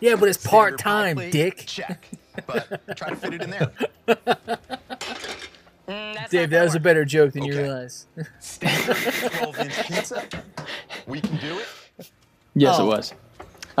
[0.00, 1.64] Yeah, but it's part time, dick.
[1.66, 2.08] Check.
[2.46, 3.70] But try to fit it in there.
[5.88, 8.06] Mm, Dave, that was a better joke than you realize.
[8.38, 10.24] Standard 12 inch pizza.
[11.08, 11.66] We can do it.
[12.54, 12.86] Yes, it Oh.
[12.86, 13.12] was.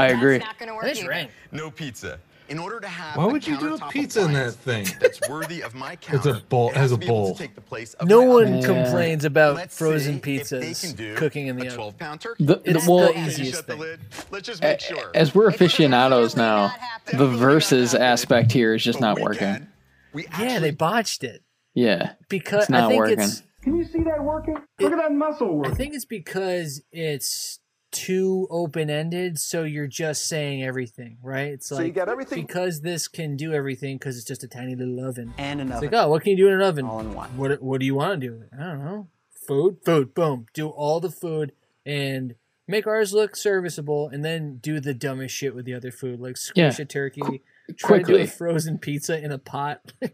[0.00, 0.38] I agree.
[0.38, 1.08] That's not gonna work That's either.
[1.08, 1.30] right.
[1.52, 2.18] No pizza.
[2.48, 4.84] In order to have Why would you do a pizza in that thing?
[5.00, 6.30] That's worthy of my counter.
[6.30, 7.32] a bowl- it has has a to be able bowl.
[7.34, 8.58] to take the place of No one oven.
[8.60, 8.66] Yeah.
[8.66, 11.76] complains about Let's frozen see pizzas cooking in the oven.
[11.76, 12.44] 12 pound turkey.
[12.44, 13.78] The, the, It's well, the easiest thing.
[13.78, 14.00] lid?
[14.32, 15.12] Let's just make sure.
[15.14, 16.74] as we're aficionados now,
[17.12, 19.38] not the versus aspect here is just But not we working.
[19.38, 19.68] can.
[20.12, 22.14] We Yeah, they botched it Yeah.
[22.28, 23.20] because It's not I think working.
[23.20, 24.56] it's Can you see that working?
[24.80, 25.68] Look at that muscle work.
[25.68, 27.59] I think it's because it's
[27.90, 31.48] too open ended, so you're just saying everything, right?
[31.52, 34.48] It's So like you got everything- because this can do everything because it's just a
[34.48, 35.34] tiny little oven.
[35.38, 35.90] And an It's oven.
[35.90, 36.86] like, oh, what can you do in an oven?
[36.86, 37.36] All in one.
[37.36, 38.44] What What do you want to do?
[38.58, 39.08] I don't know.
[39.46, 40.46] Food, food, boom.
[40.54, 41.52] Do all the food
[41.84, 42.34] and
[42.68, 46.36] make ours look serviceable, and then do the dumbest shit with the other food, like
[46.36, 46.82] squish Yeah.
[46.82, 47.40] a turkey, Qu-
[47.76, 49.92] try to do a frozen pizza in a pot.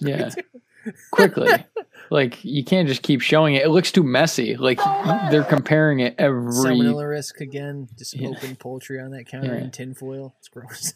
[0.00, 0.30] Yeah.
[1.12, 1.48] Quickly.
[2.10, 3.64] Like you can't just keep showing it.
[3.64, 4.56] It looks too messy.
[4.56, 4.78] Like
[5.30, 7.88] they're comparing it every Salmonella risk again.
[7.98, 8.28] Just Yeah.
[8.28, 9.64] open poultry on that counter Yeah.
[9.64, 10.34] in tinfoil.
[10.38, 10.94] It's gross.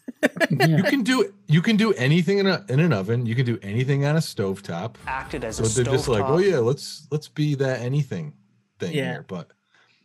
[0.51, 3.27] You can do you can do anything in a in an oven.
[3.27, 4.95] You can do anything on a stovetop.
[5.07, 8.35] Acted as So a they're just like, oh yeah, let's let's be that anything
[8.79, 9.13] thing Yeah.
[9.13, 9.25] here.
[9.29, 9.49] But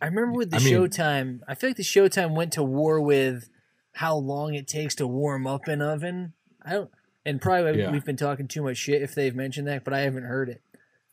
[0.01, 2.99] I remember with the I mean- Showtime, I feel like the Showtime went to war
[2.99, 3.49] with
[3.93, 6.33] how long it takes to warm up an oven.
[6.65, 6.91] I don't,
[7.27, 7.91] and probably Yeah.
[7.91, 10.61] we've been talking too much shit if they've mentioned that, but I haven't heard it.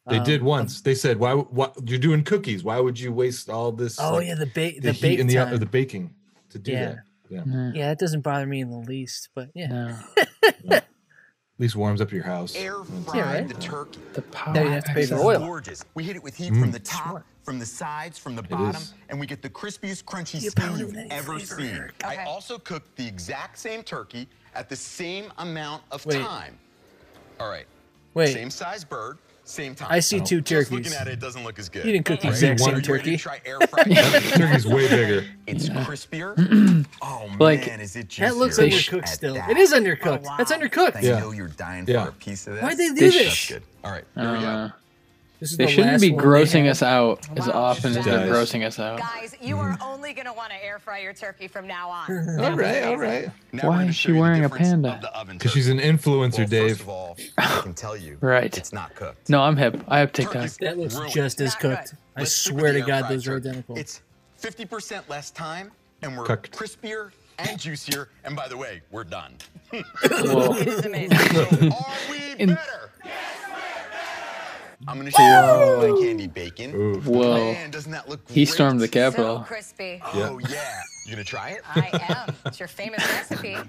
[0.07, 0.81] they Um, did once.
[0.83, 2.63] They said, why what you're doing cookies?
[2.63, 3.99] Why would you waste all this?
[3.99, 5.55] Oh like, yeah, the bake, the, the, heat bake and the time.
[5.55, 6.15] uh, the baking
[6.51, 6.85] to do Yeah.
[6.87, 6.99] that.
[7.31, 7.41] Yeah.
[7.69, 9.31] At yeah, it doesn't bother me in the least.
[9.35, 10.03] But yeah,
[10.71, 10.85] At
[11.61, 12.55] least warms up your house.
[12.57, 13.49] Air fried Yeah, right?
[13.49, 13.99] the turkey.
[14.13, 14.53] the power.
[14.55, 15.39] Now you have to pay This for is oil.
[15.39, 15.85] gorgeous.
[15.95, 16.61] We hit it with heat Mm.
[16.61, 18.93] from the top, from the sides, from the bottom, is.
[19.09, 21.67] and we get the crispiest, crunchy You skin you've ever seen.
[21.67, 21.95] Eric.
[22.05, 26.21] I also cooked the exact same turkey at the same amount of Wait.
[26.21, 26.59] time.
[27.41, 27.67] All right.
[28.15, 29.89] wait, Same size bird, same time.
[29.91, 30.71] I see two Just turkeys.
[30.87, 31.85] looking at it, it doesn't look as good.
[31.85, 33.17] You didn't cook the All exact same Are you ready turkey.
[33.17, 33.87] to Try air fried
[34.35, 35.27] Turkey's way bigger.
[35.47, 36.87] It's crispier.
[37.03, 38.31] oh Like, man, is it juicy?
[38.31, 39.35] that looks undercooked still.
[39.35, 39.51] that.
[39.51, 40.25] It is undercooked.
[40.31, 40.97] Oh, That's undercooked.
[40.97, 41.19] I Yeah.
[41.19, 42.05] know you're dying Yeah.
[42.05, 42.63] for a piece of this.
[42.63, 43.25] Why'd they do They this?
[43.25, 43.63] That's good.
[43.83, 44.47] All right, here we go.
[44.47, 44.71] Uh,
[45.45, 47.53] This is they the shouldn't be grossing us out as Wow.
[47.53, 48.99] often as they're grossing us out.
[48.99, 52.11] Guys, you are only going to want to air fry your turkey from now on.
[52.41, 53.29] All right, all right.
[53.53, 54.95] Now Why is she show you the wearing a panda?
[54.95, 56.69] of the oven Because she's an influencer, well, Dave.
[56.71, 58.57] First of all, I can tell you, Right.
[58.57, 59.29] it's not cooked.
[59.29, 59.85] No, I'm hip.
[59.87, 60.49] I have TikTok.
[60.61, 61.13] That looks ruined.
[61.13, 61.77] just as Not good.
[61.77, 61.95] cooked.
[62.17, 63.77] I Let's swear to God, those are identical.
[63.77, 64.01] It's
[64.41, 66.53] 50% less time, and we're Cooked.
[66.59, 68.09] crispier and juicier.
[68.25, 69.35] And by the way, we're done.
[69.71, 70.55] Whoa.
[70.57, 71.19] It is amazing.
[71.35, 72.74] So are we better?
[74.87, 77.03] I'm gonna show you my candy bacon.
[77.03, 77.53] Whoa.
[77.53, 78.53] Man, doesn't that look He great?
[78.55, 79.41] stormed the so Capitol.
[79.47, 80.01] crispy.
[80.13, 80.81] Oh yeah.
[81.07, 81.63] You gonna try it?
[81.75, 81.91] I
[82.29, 82.35] am.
[82.47, 83.57] It's your famous recipe.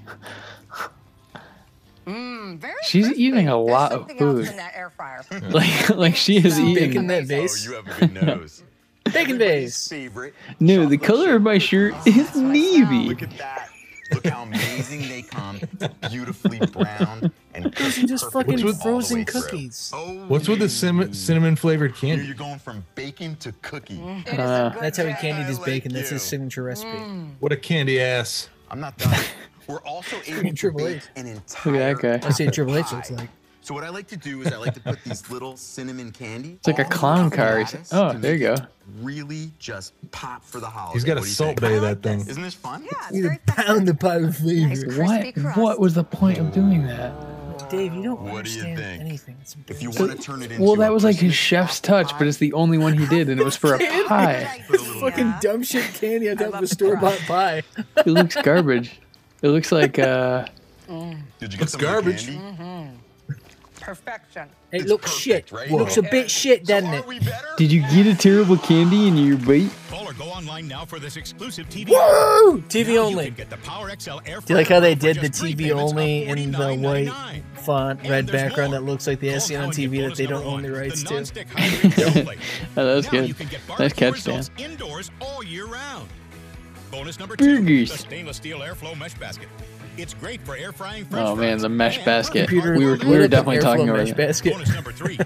[2.05, 3.23] Mmm, very She's crispy.
[3.23, 4.47] eating a lot of something else food.
[4.47, 5.23] in that air fryer.
[5.49, 6.65] Like, like she is No.
[6.65, 6.89] eating.
[6.89, 7.65] Bacon that Oh, vase.
[7.65, 8.63] you have a good nose.
[9.11, 9.87] Bacon base.
[9.87, 10.33] favorite.
[10.59, 13.07] No, the color of my shirt is navy.
[13.09, 13.69] Look at that.
[14.13, 15.59] Look how amazing they come.
[16.09, 19.91] Beautifully brown and Those are just perfect fucking all the frozen cookies.
[19.93, 22.25] Oh, What's with the cinnamon cinnamon flavored candy?
[22.25, 23.99] you're going from bacon to cookie.
[24.31, 25.93] Uh, That's how he candied his I like bacon.
[25.93, 26.97] That's his signature recipe.
[27.39, 28.49] What a candy ass.
[28.69, 29.19] I'm not done.
[29.67, 31.03] We're also able to Triple bake H.
[31.15, 31.33] an
[31.65, 32.27] Look at that guy.
[32.27, 33.29] I see what Triple H looks like.
[33.65, 36.51] So what I like to do is I like to put these little cinnamon candy.
[36.53, 37.65] It's like a all clown over the car.
[37.91, 38.55] Oh, there you go.
[39.01, 40.93] Really just pop for the holiday.
[40.93, 42.19] He's got a What do you salt bay, I that thing.
[42.19, 42.27] this.
[42.27, 42.83] Isn't this fun?
[42.83, 44.85] Yeah, it's You very to pound the pie with Nice.
[44.85, 44.93] What?
[44.95, 45.57] crispy crust.
[45.57, 47.11] What was the point of doing that?
[47.71, 49.01] Dave, you don't What do you understand think?
[49.01, 49.37] anything.
[49.67, 52.17] If you want to turn it into Well, that was like his chef's apple touch,
[52.19, 54.61] but it's the only one he did, and it was for a pie.
[54.99, 57.63] fucking dumb shit candy on top of love a store bought pie.
[57.97, 58.99] It looks garbage.
[59.41, 60.45] It looks like uh,
[60.87, 62.27] Did you get Looks some of the garbage.
[62.27, 62.99] candy?
[63.85, 64.49] Perfection.
[64.71, 65.51] It It's looks perfect, shit.
[65.51, 65.71] right?
[65.71, 67.57] Looks a bit shit, doesn't are it?
[67.57, 69.69] did you get a terrible candy in your bite?
[69.89, 71.89] Call or go online now for this exclusive TV.
[71.89, 72.61] Woo!
[72.63, 73.29] TV you only.
[73.29, 76.51] get the Power XL air Do you like how they did the TV only in
[76.51, 77.11] the white
[77.53, 78.79] font, And red background more.
[78.81, 80.61] that looks like the Call SC now on and get TV that they don't own
[80.63, 81.13] the one, rights to?
[81.13, 82.39] non-stick high-grade grill plate.
[82.77, 83.27] Oh, that was Now good.
[83.27, 84.37] you can get Nice catch, Dan.
[84.37, 86.09] results indoors all year round.
[86.91, 87.91] Bonus number two, Burgers.
[87.91, 89.47] the stainless steel airflow mesh basket.
[89.97, 92.47] It's great for air frying Oh french man, fries the mesh basket.
[92.49, 94.17] Computer We were we were definitely talking airflow about mesh it.
[94.17, 94.55] basket.
[94.95, 95.17] Three,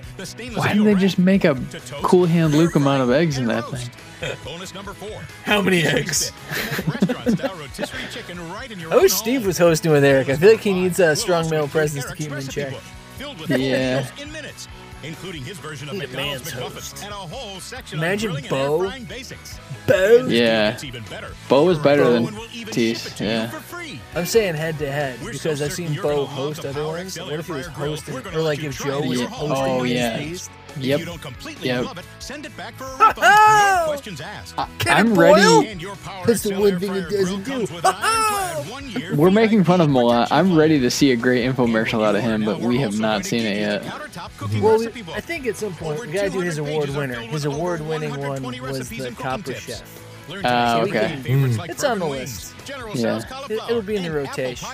[0.55, 3.63] Why didn't they just make a to cool hand Luke amount of eggs in that
[3.63, 3.91] roast.
[4.19, 4.36] thing?
[4.43, 5.21] Bonus number four.
[5.45, 6.32] How many eggs?
[6.34, 6.36] stick
[6.86, 9.13] to make restaurant-style rotisserie chicken right in your I wish.
[9.13, 10.29] Steve was hosting with Eric.
[10.29, 12.73] I feel like he needs a strong male presence to keep him in check.
[13.17, 14.05] Filled with Yeah.
[15.01, 17.03] Meals in minutes, including his version of Need a McDonald's man's McMuffins host.
[17.03, 18.81] and a whole section Imagine on grilling Bo.
[18.81, 19.59] and frying basics.
[19.88, 20.25] Bo.
[20.27, 20.71] Yeah.
[20.73, 21.31] It's even better.
[21.47, 23.49] Bo was better Bo than will even Tease, ship it to you yeah.
[23.49, 23.99] for free.
[24.15, 26.91] I'm saying head to head because so I've seen you're Bo host the other Power
[26.93, 27.19] ones.
[27.19, 29.35] What if he was Air Fryer hosting, or like if Joe it was at Yeah.
[29.35, 29.49] home.
[29.49, 30.75] hosting Oh, one of yeah.
[30.75, 30.84] these?
[30.84, 30.99] If Yep.
[30.99, 31.86] you don't completely Yep.
[31.86, 33.17] love it, send it back for a refund.
[33.17, 34.53] no questions asked.
[34.88, 35.34] I'm boil?
[35.60, 35.67] ready.
[35.69, 37.51] And your Power That's the one thing it doesn't do.
[37.51, 40.32] comes with an ironclad one-year We're making fun of him a lot.
[40.32, 43.45] I'm ready to see a great infomercial out of him, but we're have not seen
[43.45, 43.84] it yet.
[44.62, 45.15] Well, recipe book.
[45.15, 47.15] I think at some point we gotta do his award winner.
[47.15, 49.53] filled His award winning one was the Copper.
[49.53, 50.05] Chef.
[50.29, 51.19] Learn to Ah, okay.
[51.23, 51.69] Mm.
[51.69, 52.53] It's on the list.
[52.93, 53.17] Yeah.
[53.49, 54.67] It, it'll be in the and apple rotation.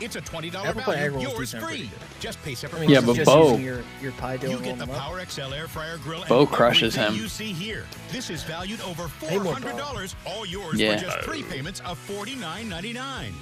[0.00, 0.16] Pie egg rolls.
[0.16, 0.20] It's a
[0.52, 1.28] $20 Apple pie egg value.
[1.28, 1.90] Yours free.
[2.20, 4.62] Just pay I separate mean, Yeah, but Bo- using your, your pie dough You get
[4.62, 4.96] the rolling them up.
[4.98, 7.14] Power XL air fryer grill and Bo crushes him.
[7.14, 7.84] You see here.
[8.10, 10.14] This is valued over $400.
[10.26, 10.96] All yours Yeah.
[10.96, 13.32] for just three payments of $49.99.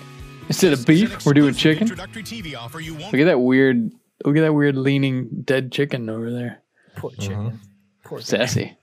[0.48, 1.88] Instead of This is an beef, we're doing chicken.
[1.88, 3.90] TV offer you Look at that weird.
[4.24, 6.62] Look at that weird leaning dead chicken over there.
[6.96, 7.46] Poor chicken.
[7.46, 7.56] Uh-huh.
[8.04, 8.24] Poor guy.
[8.24, 8.76] Sassy.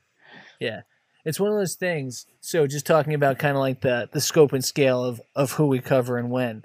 [0.60, 0.82] Yeah.
[1.26, 2.26] It's one of those things.
[2.42, 5.68] So just talking about kind of like the the scope and scale of of who
[5.68, 6.64] we cover and when.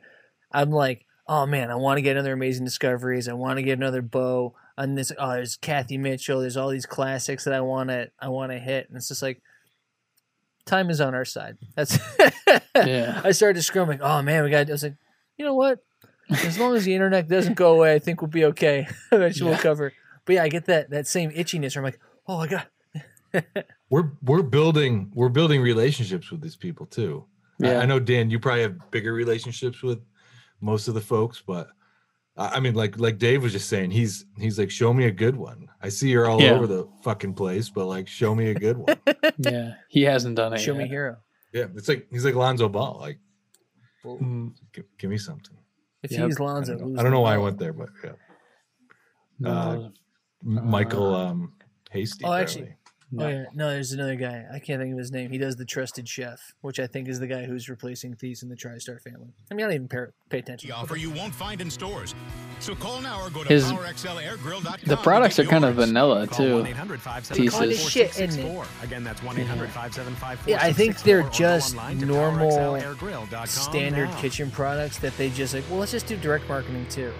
[0.55, 3.29] I'm like, oh man, I want to get another amazing discoveries.
[3.29, 5.13] I want to get another bow on this.
[5.19, 6.41] Oh, there's Cathy Mitchell.
[6.41, 9.23] There's all these classics that I want to I want to hit, and it's just
[9.23, 9.43] like
[10.65, 11.59] time is on our side.
[11.75, 11.99] That's
[12.77, 13.21] Yeah.
[13.25, 13.99] I started scrumming.
[14.03, 14.69] Oh man, we got.
[14.69, 14.97] I was like,
[15.37, 15.81] you know what?
[16.31, 18.89] As long as the internet doesn't go away, I think we'll be okay.
[19.13, 19.93] Eventually, we'll cover.
[20.25, 21.77] But yeah, I get that that same itchiness.
[21.77, 22.67] Where I'm like, oh my god.
[23.91, 27.25] We're we're building we're building relationships with these people too.
[27.63, 27.79] I- Yeah.
[27.81, 30.01] I, know Dan, you probably have bigger relationships with
[30.65, 31.69] most of the folks, but
[32.37, 35.11] I I mean, like like Dave was just saying, he's he's like, show me a
[35.13, 35.69] good one.
[35.83, 36.53] I see you're all Yeah.
[36.53, 38.97] over the fucking place, but like, show me a good one.
[39.39, 39.75] Yeah.
[39.89, 41.17] He hasn't done it Show me hero.
[41.53, 42.99] yeah, it's like he's like Lonzo Ball.
[43.01, 43.19] Like,
[44.05, 44.53] Mm.
[44.75, 45.57] give, give me something.
[46.03, 46.27] If Yep.
[46.27, 48.13] he's I Lonzo, don't know, I don't know why I went there, but yeah.
[49.51, 49.89] Uh,
[50.43, 51.53] Michael um
[51.91, 52.25] Hasty.
[52.25, 52.75] Oh, actually,
[53.13, 53.39] apparently.
[53.39, 54.45] oh yeah, no, there's another guy.
[54.53, 55.31] I can't think of his name.
[55.31, 58.49] He does the Trusted Chef, which I think is the guy who's replacing Theiss in
[58.49, 59.29] the TriStar family.
[59.51, 60.69] I mean, I don't even pay, pay attention.
[60.71, 62.15] The offer you won't find in stores.
[62.61, 64.77] So call now or go to His- powerxlairgrill.com.
[64.87, 66.63] The products are kind of vanilla too.
[66.65, 67.37] 1-800-575-4664.
[67.37, 67.85] Pieces.
[67.85, 68.67] Of shit, isn't it?
[68.83, 72.51] Again, that's 1-800-575-4664 Yeah, I think they're just normal
[73.49, 74.21] standard now.
[74.21, 75.65] kitchen products that they just like.
[75.71, 77.13] Well, let's just do direct marketing too.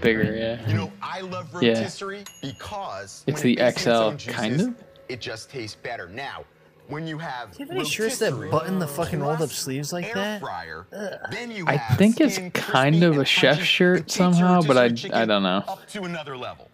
[0.00, 0.68] Bigger, yeah.
[0.68, 1.74] You know, I love Yeah.
[1.74, 4.74] rotisserie because It's the it bastes in its XL, juices, kind of?
[5.08, 6.08] It just tastes better.
[6.08, 6.44] Now,
[6.88, 9.92] when you have Do you have any shirts that button the fucking rolled up sleeves
[9.92, 10.40] like air that?
[10.40, 10.86] Fryer,
[11.30, 14.84] then you I have think it's kind of a and chef shirt somehow, but I-
[15.12, 15.62] I don't know.
[15.68, 16.68] Up to another level.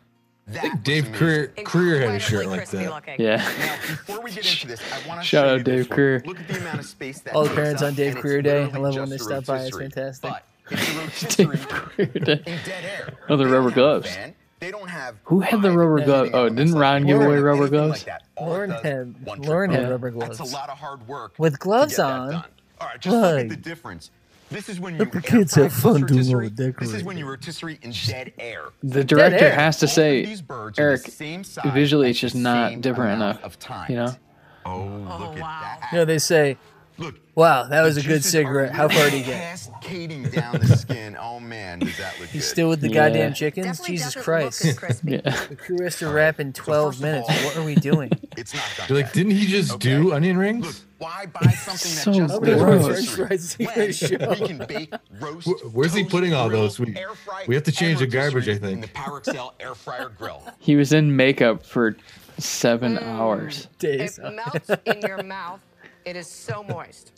[0.49, 1.19] I think Dave amazing.
[1.19, 2.91] Career Career had a shirt like that.
[2.91, 3.17] looking.
[3.19, 3.37] Yeah.
[3.37, 5.97] Now, before we get into this, I want to Shout show out Dave one.
[5.97, 6.23] Career.
[6.25, 8.63] Look at the amount of space that All the parents on Dave and Career Day.
[8.63, 9.65] I love when they stop by.
[9.65, 10.31] It's fantastic.
[10.31, 12.43] But it's a rotisserie Dave Career Day.
[12.47, 13.13] in dead air.
[13.29, 14.15] Oh, the rubber don't have a gloves.
[14.15, 14.35] fan.
[14.61, 17.07] They don't have Who had the rubber editing glove- oh, didn't like Ron that.
[17.07, 17.91] give away rubber gloves?
[17.91, 18.23] Like that.
[18.37, 20.39] All it Lauren had- one Lauren had rubber gloves.
[20.39, 22.35] That's a lot of hard work With gloves on.
[22.35, 22.43] All
[22.81, 24.11] right, just look at the difference.
[24.51, 26.49] This is when you Let the kids have fun doing all rotisserie.
[26.49, 28.65] the This is when you rotisserie in dead air.
[28.83, 29.55] The director air.
[29.55, 33.43] has to say, these birds are Eric, the same visually it's just not different enough.
[33.45, 33.91] Of time.
[33.91, 34.17] You know?
[34.65, 34.89] Oh, look
[35.21, 35.77] oh, at wow.
[35.81, 35.89] that.
[35.93, 36.57] You know, they say,
[36.99, 38.73] Look, "Wow, that was a good cigarette.
[38.73, 41.17] How far did he get?" Cascading down the skin.
[41.19, 42.49] Oh man, does that look He's good?
[42.51, 42.95] still with the Yeah.
[43.09, 43.67] goddamn chickens.
[43.67, 44.65] Definitely Jesus doesn't Christ!
[44.65, 45.11] Look as crispy.
[45.25, 45.47] Yeah.
[45.49, 47.29] The crew has to wrap in 12 first of minutes.
[47.31, 48.11] all- What are we doing?
[48.37, 48.87] It's not done.
[48.89, 49.15] You're like, yet.
[49.15, 49.89] didn't he just Okay.
[49.91, 50.65] do onion rings?
[50.65, 52.87] Look, why buy something that So just gross.
[52.87, 53.19] does Gross.
[53.19, 54.31] rotisserie French fries when secret show.
[54.43, 56.79] we can bake, roast, Where- where's he toast, putting all grill, those?
[56.79, 58.75] We- air fry, we have to change and the garbage, I rotisserie think.
[58.75, 60.43] In the PowerXL air fryer grill.
[60.61, 61.97] He was in makeup for
[62.39, 63.03] seven mm.
[63.03, 63.67] hours.
[63.81, 64.19] Days.
[64.19, 65.61] It melts in your mouth.
[66.09, 67.13] It is so moist.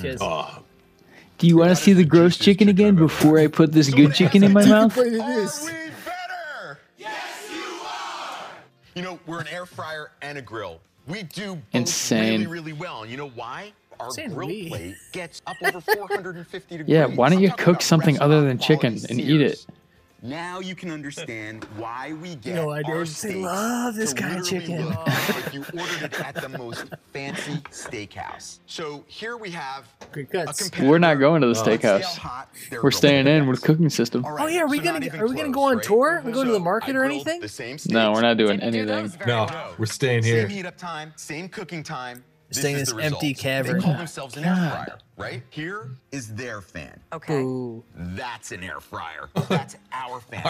[0.00, 0.18] Kiss.
[0.20, 0.62] Oh,
[1.38, 4.44] Do you want to see the gross chicken again before I put this good chicken
[4.44, 4.96] in my mouth?
[4.96, 6.78] Are we better?
[6.96, 8.46] Yes, you are.
[8.94, 10.78] You know, we're an air fryer and a grill.
[11.08, 12.42] We do Insane.
[12.42, 13.02] really, really well.
[13.02, 13.72] And you know why?
[13.98, 14.68] Our Saying grill we.
[14.68, 16.88] plate gets up over 450 degrees.
[16.94, 19.66] Yeah, why don't you cook something other than chicken and eat it?
[20.20, 20.30] Sears.
[20.30, 22.98] Now you can understand why we get know why, our Dave?
[22.98, 24.86] They steaks love this to kind of chicken.
[24.88, 28.58] look like you ordered it at the most fancy steakhouse.
[28.66, 30.62] So here we have Great a cuts.
[30.62, 30.88] competitor.
[30.90, 32.16] We're not going to the Let's steakhouse.
[32.16, 32.48] hot
[32.82, 33.48] We're staying in is.
[33.48, 34.24] with cooking system.
[34.24, 35.84] All Oh yeah, are we so gonna not are we gonna go on right?
[35.84, 36.22] tour?
[36.24, 37.40] We going to the market or anything?
[37.40, 38.86] The same No, we're not doing Didn't anything.
[38.86, 39.74] those no, well.
[39.78, 40.42] we're staying here.
[40.42, 42.24] Same heat up time, same cooking time.
[42.48, 43.42] This Staying in is this the empty results.
[43.42, 43.76] cavern.
[43.78, 45.42] They call themselves an air fryer, right?
[45.50, 47.00] Here is their fan.
[47.12, 47.34] Okay.
[47.40, 47.82] Ooh.
[47.96, 49.28] That's an air fryer.
[49.48, 50.42] That's our fan.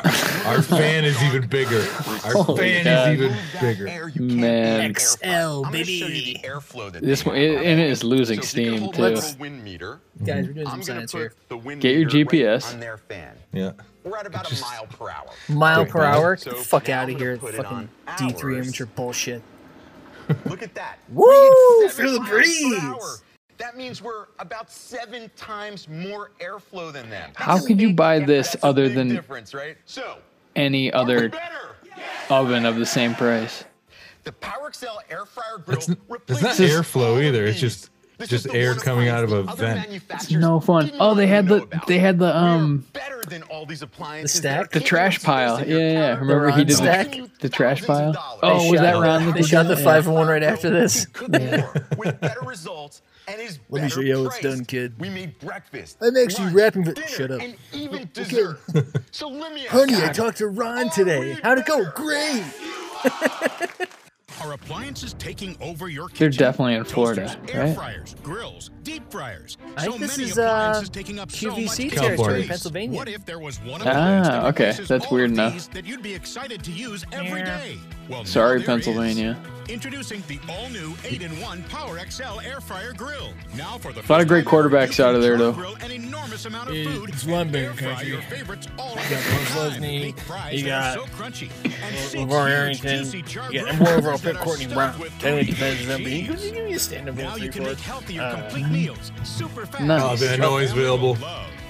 [0.44, 1.80] Our fan is even bigger.
[2.24, 3.08] Our Holy fan God.
[3.08, 3.88] is even bigger.
[3.88, 4.94] air, you Man.
[4.94, 5.62] XL, fryer.
[5.62, 5.92] Show baby.
[5.92, 8.90] you the airflow that This one, it, and it is losing So if you can
[8.90, 9.04] steam too.
[9.16, 11.32] up a wind meter, Guys, we're doing I'm some science here.
[11.48, 12.28] the wind Get your meter right
[12.60, 12.74] GPS.
[12.74, 13.36] on their fan.
[13.54, 13.72] Yeah.
[14.04, 15.30] We're at about a mile per hour.
[15.48, 16.36] Mile per hour?
[16.36, 17.38] So fuck out of here.
[17.38, 19.42] Fucking D3 amateur bullshit.
[20.46, 20.98] Look at that.
[21.08, 21.24] Woo!
[21.26, 23.22] Feel the seven miles per breeze.
[23.58, 27.30] That means we're about seven times more airflow than them.
[27.34, 29.78] How That's a could you buy this That's other than difference, right?
[29.86, 30.18] So,
[30.54, 31.32] any other
[32.28, 33.64] oven of the same price?
[34.24, 37.46] The PowerXL air fryer grill That's, n- that's not airflow either.
[37.46, 37.90] It's just these.
[38.18, 39.88] This just air coming out of a appliance the other vent.
[39.90, 40.90] manufacturers No fun.
[40.98, 41.86] Oh, they had the about.
[41.86, 44.70] they had the um better than all these appliances stack?
[44.70, 45.56] the trash pile.
[45.58, 46.18] exposing Yeah, yeah.
[46.18, 47.10] Remember he on did stack?
[47.12, 48.14] the, the trash pile?
[48.42, 49.26] Oh, They was that the- Ron?
[49.26, 49.84] that They shot the Yeah.
[49.84, 51.02] five and one right after this.
[51.04, 54.64] You could more with better results and is Let me show you how it's done,
[54.64, 54.94] kid.
[54.98, 55.98] We made breakfast.
[56.00, 57.40] I'm actually lunch, rapping for- dinner, Shut up.
[57.42, 58.60] And even dessert.
[59.10, 61.36] so let me Honey, you, I talked to Ron today.
[61.42, 61.84] How'd it go?
[61.94, 62.42] Great.
[64.42, 66.30] Are appliances taking over your kitchen?
[66.30, 67.74] They're definitely in Florida, Toasters, air right?
[67.74, 69.58] fryers, grills, deep fryers.
[69.76, 72.44] I so think this many is, uh, appliances taking up so much QVC kitchen territory.
[72.44, 72.96] Pennsylvania.
[72.96, 75.70] What if there was one Ah, appliance that okay, that's weird enough.
[75.72, 77.58] that you'd be excited to use every Yeah.
[77.58, 77.78] day?
[78.08, 78.66] Well, now Sorry, there is.
[78.66, 79.36] Pennsylvania.
[79.68, 83.30] Introducing the all-new 8-in-1 Power XL Air Fryer Grill.
[83.56, 85.50] Now for the A lot of great first time ever, quarterbacks out of there, though.
[85.52, 88.08] grill an enormous amount of It's food and linebacker air country.
[88.10, 89.50] your favorites all You got the Bruce.
[89.56, 91.50] Lesney, you got so crunchy.
[91.64, 92.98] And LaVar Arrington.
[93.04, 94.98] juicy char Yeah, grilled and moreover, I'll burgers pick Courtney Brown.
[95.00, 96.44] with Tell me meat it depends on and but he cheese.
[96.44, 99.66] you give me a stand up Now you can make healthier, Uh, complete meals super
[99.66, 99.84] fast.
[99.84, 100.22] Nice.
[100.22, 101.16] Oh, man, I know available.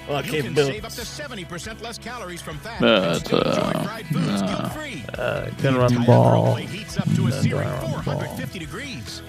[0.07, 2.81] Well, You okay, can save up to 70% less calories from fat.
[2.81, 5.03] Uh, and still uh, enjoy fried foods uh, guilt-free.
[5.17, 6.55] Uh, The gonna run the ball.
[6.55, 8.03] heats up to a searing run the ball.
[8.03, 9.21] 450 degrees.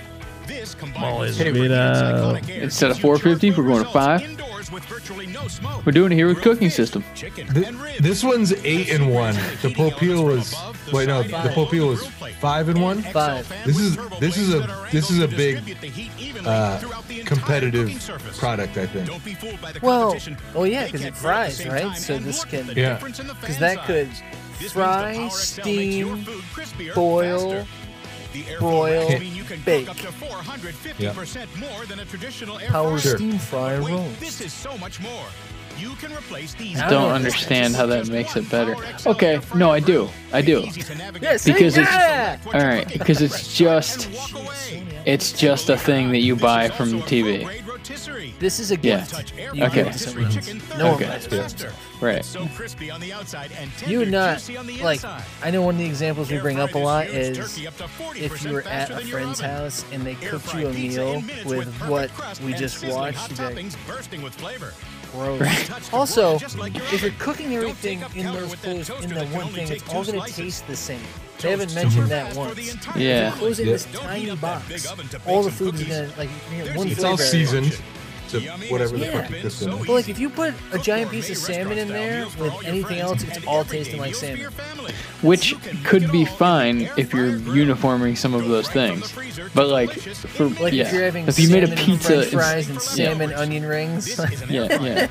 [0.47, 1.97] This combined Always with beat super up.
[1.97, 4.23] cyclonic air Instead of 450, we're going to five.
[4.23, 4.38] indoors
[4.71, 5.85] with virtually no smoke.
[5.87, 7.05] We're doing it here with cooking fish, system.
[7.15, 9.35] chicken, Th- this one's eight and one.
[9.63, 10.55] The Popeil was
[10.93, 12.07] wait no, the Popeil was
[12.41, 13.03] five and one.
[13.03, 13.49] Five.
[13.65, 15.77] This is this is a this is a big
[16.47, 16.81] uh,
[17.27, 17.91] competitive
[18.39, 19.07] product, I think.
[19.09, 20.17] Don't be fooled by the Well,
[20.55, 21.97] oh yeah, because it grill at the fries, right?
[21.97, 22.95] So this can, Yeah.
[22.95, 24.23] difference in the because that could This
[24.61, 27.49] means the fry, Power XL makes your steam, boil, faster.
[27.49, 27.67] The air
[28.59, 29.87] broil, fryers mean you can bake.
[29.87, 33.17] cook up to 450% more than a traditional air Power fryer.
[33.17, 34.19] steam fryer Wait, rolls.
[34.19, 35.25] This is so much more.
[35.79, 36.81] You can replace these.
[36.81, 38.75] I Don't don't understand how that makes it better.
[39.07, 40.09] Okay, no, I do.
[40.33, 40.67] I do.
[41.21, 41.53] Yeah, see?
[41.53, 41.89] Because it's
[42.47, 42.89] all right.
[42.93, 44.09] Because it's just
[45.07, 47.01] it's just a thing that you buy from the
[47.89, 48.33] TV.
[48.39, 48.99] This is a Yeah.
[49.07, 49.33] gift.
[49.55, 49.85] You Okay.
[49.85, 50.79] give it to.
[50.79, 51.07] No one Okay.
[51.07, 51.71] buys it.
[52.01, 52.25] Right.
[52.25, 55.01] So crispy on the outside and You would not juicy on the like.
[55.43, 57.67] I know one of the examples we bring up a lot is huge is turkey
[57.67, 60.73] up to 40% if you were at a friend's house and they cooked you a
[60.73, 63.17] meal in with what we just watched.
[63.19, 64.75] hot you'd be like, toppings bursting with flavor.
[65.19, 65.67] Gross.
[65.67, 69.05] Touch Also, broil just like your if you're cooking everything in those with that clothes
[69.05, 71.01] in the that one thing, it's all going to taste the same.
[71.41, 72.55] They haven't mentioned that once.
[72.57, 73.29] the entire Yeah.
[73.29, 73.73] If it goes in Yeah.
[73.73, 76.11] this tiny heat up that big box, oven to bake all the food is going
[76.11, 77.31] to like you get There's one the It's all flavor.
[77.31, 77.81] seasoned
[78.29, 79.23] to whatever the Yeah.
[79.23, 79.79] fuck it's So in.
[79.79, 83.23] But like if you put a giant piece of salmon in there with anything else,
[83.23, 84.51] it's all tasting like salmon.
[85.23, 89.13] Which could be fine if you're uniforming some of those things.
[89.55, 92.09] But like for Like yeah, if you're having if you made a salmon and pizza,
[92.23, 92.81] French fries and yeah.
[92.83, 94.19] salmon onion rings.
[94.49, 95.09] Yeah, yeah.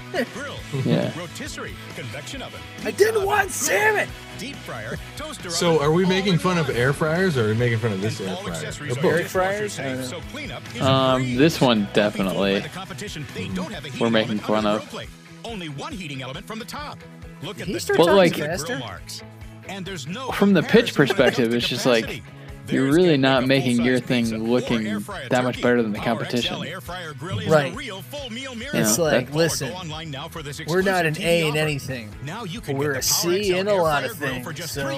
[0.85, 1.11] Yeah.
[1.17, 2.59] Rotisserie, convection oven.
[2.83, 4.09] I didn't want salmon.
[4.37, 7.79] Deep fryer, toaster So are we making fun of air fryers or are we making
[7.79, 8.49] fun of this air fryer?
[8.53, 9.19] accessories Or are both?
[9.21, 9.73] Air fryers?
[9.73, 10.05] safe, I don't know.
[10.05, 12.61] so cleanup is a Um, this one Don't be fooled definitely.
[13.07, 13.25] By the competition.
[13.33, 13.55] They hmm.
[13.55, 14.79] don't have a heating We're making element on fun the of.
[14.79, 15.09] grill plate.
[15.45, 16.99] Only one heating element from the top.
[17.41, 19.23] Look at He the starts Well, talking like- grill marks.
[19.69, 22.23] And there's no From the pitch comparison when it comes perspective, it's just like capacity.
[22.71, 25.99] You're really not making your thing looking air fry a that much better than the
[25.99, 26.55] competition.
[26.81, 27.73] Fryer grill Right.
[27.73, 28.81] a real full meal Yeah.
[28.81, 32.09] It's like, listen, go online now for this we're not an A in anything.
[32.23, 34.11] Now you But can we're get a the C Power XL in a lot of
[34.17, 34.89] things, so-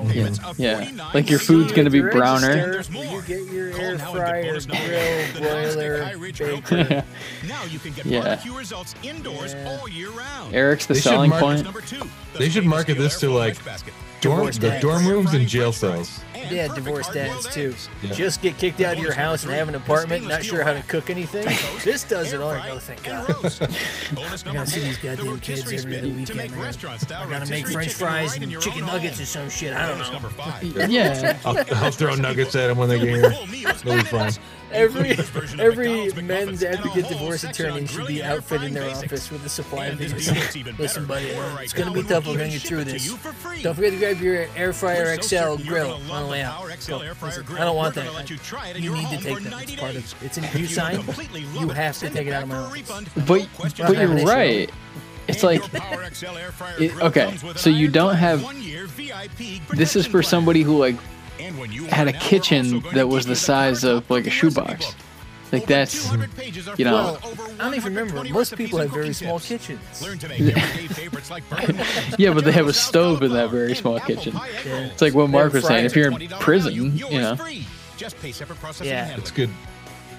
[0.58, 1.10] Yeah, yeah.
[1.14, 2.48] Like your food's gonna be browner.
[2.48, 2.90] register, There's.
[3.12, 6.18] You get your air now and get fryer, grill, The broiler,
[6.62, 7.04] baker.
[7.48, 8.22] Now you can Yeah.
[8.22, 9.78] barbecue results indoors Yeah.
[9.80, 10.54] all year round.
[10.56, 11.64] Eric's the They selling market- point.
[11.64, 12.00] Number two,
[12.34, 13.58] the They should market this to like
[14.22, 16.20] dorm, the dorm rooms and jail cells.
[16.42, 17.76] And Yeah, perfect divorce dads too.
[18.02, 18.14] Yeah.
[18.14, 20.82] Just get kicked out of your house and have an apartment, not sure how to
[20.84, 21.46] cook anything.
[21.84, 22.52] This does it all.
[22.52, 23.30] I thank God.
[23.30, 26.38] I gotta see these four, the goddamn kids every spit other to weekend.
[26.38, 26.60] make man.
[26.62, 29.24] restaurant-style I gotta make French fries and chicken nuggets home.
[29.24, 29.74] or some shit.
[29.74, 30.14] I don't Bonus know.
[30.14, 30.64] number five.
[30.90, 31.38] Yeah.
[31.46, 33.74] I'll, I'll throw nuggets at them when they get here.
[33.84, 34.32] They'll be fine.
[34.72, 35.12] Every
[35.60, 39.98] every men's advocate divorce attorney should be outfitted in their office with a supply of
[39.98, 40.32] these.
[40.78, 42.28] Listen, buddy, uh, it's gonna be tough.
[42.28, 43.08] We're gonna get through this.
[43.62, 46.62] Don't forget to grab your air fryer XL grill on the way out.
[46.88, 47.00] Go.
[47.02, 48.30] I don't want that.
[48.80, 49.64] You need to take that.
[49.64, 50.24] It's part of.
[50.24, 50.46] It's in.
[50.60, 51.04] You sign.
[51.54, 52.90] You have to take it out of my office.
[53.28, 54.70] But but you're right.
[55.28, 55.62] It's like
[56.80, 57.38] it, okay.
[57.56, 58.42] So you don't have.
[59.70, 60.96] This is for somebody who like
[61.90, 64.94] had a kitchen that was the size of like a shoebox.
[65.52, 66.12] Like that's
[66.78, 66.94] you know.
[66.94, 67.20] Well,
[67.60, 68.24] I don't even remember.
[68.32, 69.80] Most people have very small kitchens.
[72.20, 74.38] Yeah, but they have a stove in that very small kitchen.
[74.66, 75.86] It's like what Mark was saying.
[75.86, 77.36] If you're in prison, you know.
[77.98, 79.00] Just pay separate processing Yeah.
[79.00, 79.22] and handling.
[79.22, 79.50] It's good.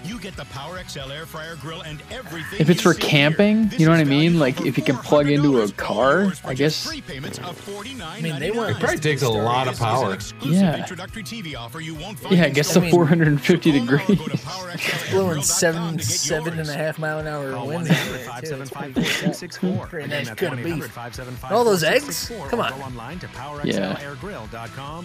[0.05, 2.59] You get the Power XL air fryer grill and everything.
[2.61, 3.81] If it's for camping, here.
[3.81, 4.39] you know what I mean?
[4.39, 6.89] Like if you can plug into a car, I guess.
[7.07, 7.69] payments of
[8.03, 8.71] I mean, they want.
[8.71, 10.17] It probably takes a lot of This is an power.
[10.53, 10.77] Yeah.
[10.79, 13.93] introductory TV offer you won't find Yeah, I guess the I mean, 450 Call now
[13.93, 14.41] or go to degrees.
[14.45, 16.69] PowerXLAirGrill.com blowing seven, to get seven and yours.
[16.71, 18.15] a half mile an hour winds 1 too.
[18.15, 19.05] It's 575 pretty good.
[19.07, 19.87] 4664.
[19.87, 21.53] Pretty Again, nice that's cut of 1 beef.
[21.53, 22.33] All those eggs?
[22.49, 22.73] Come on.
[22.73, 23.29] Online to
[23.75, 23.97] Yeah.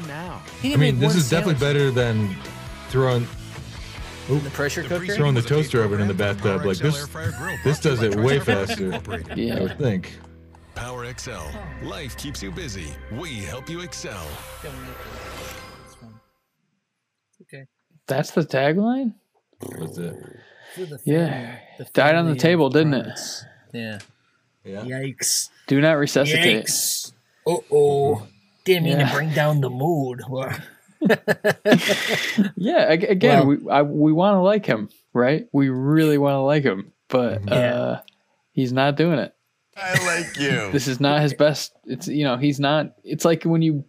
[0.07, 0.41] now.
[0.63, 2.33] I mean, this is definitely better than
[2.89, 3.27] throwing.
[4.29, 5.05] Ooh, The pressure cooker.
[5.13, 7.07] throwing the toaster oven in the bathtub like this.
[7.63, 8.93] This does it way faster.
[9.29, 9.59] I Yeah.
[9.59, 10.17] would think.
[10.73, 11.43] Power XL.
[11.83, 12.87] Life keeps you busy.
[13.11, 14.25] We help you excel.
[17.43, 17.65] Okay.
[18.07, 19.13] That's the tagline.
[19.79, 20.15] Was it?
[20.75, 21.59] The Yeah.
[21.77, 23.19] the Died on the table, didn't it?
[23.73, 23.99] Yeah.
[24.63, 24.81] Yeah.
[24.81, 25.49] Yikes.
[25.67, 26.65] Do not resuscitate.
[26.65, 27.13] Yikes.
[27.47, 28.27] Uh oh.
[28.63, 29.07] Didn't mean Yeah.
[29.09, 30.21] to bring down the mood.
[32.55, 32.91] Yeah.
[32.91, 35.47] Again, Well- we I, we want to like him, right?
[35.51, 37.53] We really want to like him, but Yeah.
[37.73, 38.01] uh,
[38.51, 39.33] he's not doing it.
[39.77, 40.69] I like you.
[40.71, 41.73] This is not his best.
[41.85, 42.93] It's you know he's not.
[43.03, 43.83] It's like when you,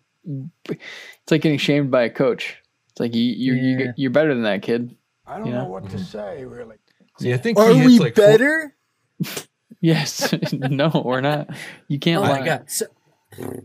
[0.68, 2.56] it's like getting shamed by a coach.
[2.90, 3.78] It's like you you Yeah.
[3.78, 4.96] you you're better than that kid.
[5.26, 5.68] I don't You know know?
[5.70, 6.76] what to say, really.
[7.18, 8.74] See, I think Are he we hits like four- better?
[9.82, 10.32] Yes.
[10.52, 11.50] no, we're not.
[11.86, 12.40] You can't Oh lie.
[12.40, 12.70] my god.
[12.70, 12.86] So,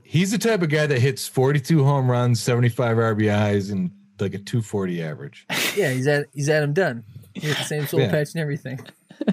[0.03, 4.37] he's the type of guy that hits 42 home runs, 75 RBIs, and like a
[4.39, 5.45] 240 average.
[5.75, 7.03] yeah, he's at he's Adam Dunn.
[7.33, 8.11] He has the same soul Yeah.
[8.11, 8.79] patch and everything.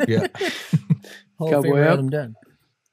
[0.06, 0.26] Yeah.
[1.38, 1.92] Hall Cowboy of Famer up.
[1.92, 2.34] Adam Dunn.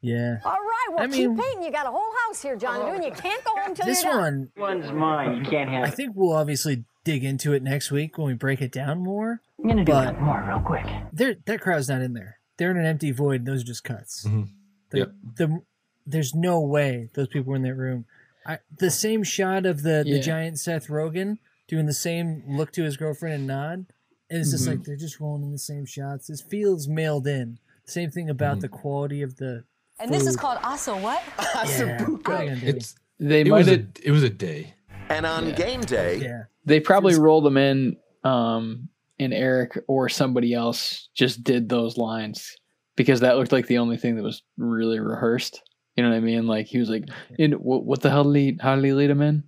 [0.02, 0.38] Yeah.
[0.46, 1.64] All right, well, I mean- keep painting.
[1.64, 4.14] You got a whole house here, John, and you can't go home till This you're
[4.14, 4.50] done.
[4.56, 5.38] one, One's mine.
[5.44, 5.88] You can't have it.
[5.88, 9.42] I think we'll obviously dig into it next week when we break it down more.
[9.60, 10.86] I'm gonna do but- that more real quick.
[11.14, 12.38] There, that crowd's not in there.
[12.58, 13.42] They're in an empty void.
[13.42, 14.26] And those are just cuts.
[14.28, 14.50] Mhm.
[14.92, 15.12] The, Yep.
[15.38, 15.62] the,
[16.06, 18.06] there's no way those people were in that room.
[18.46, 22.84] I, the same shot of the, the giant Seth Rogen doing the same look to
[22.84, 23.86] his girlfriend and nod.
[24.30, 24.70] And it's just Mhm.
[24.70, 26.28] like they're just rolling in the same shots.
[26.28, 27.60] This feels mailed in.
[27.86, 29.64] Same thing about the quality of the.
[30.00, 31.22] And this is called Asa what?
[31.70, 32.02] Yeah.
[32.04, 32.68] What are you gonna do?
[32.68, 34.74] It's They it might was, a, it was a day.
[35.10, 36.44] And on game day, yeah.
[36.66, 38.90] They probably rolled them in, um,
[39.20, 42.56] and Eric or somebody else just did those lines
[42.96, 45.62] because that looked like the only thing that was really rehearsed.
[45.96, 46.46] You know what I mean?
[46.48, 47.06] Like he was like,
[47.38, 49.44] "In what, what the hell did he, how did he lead them in?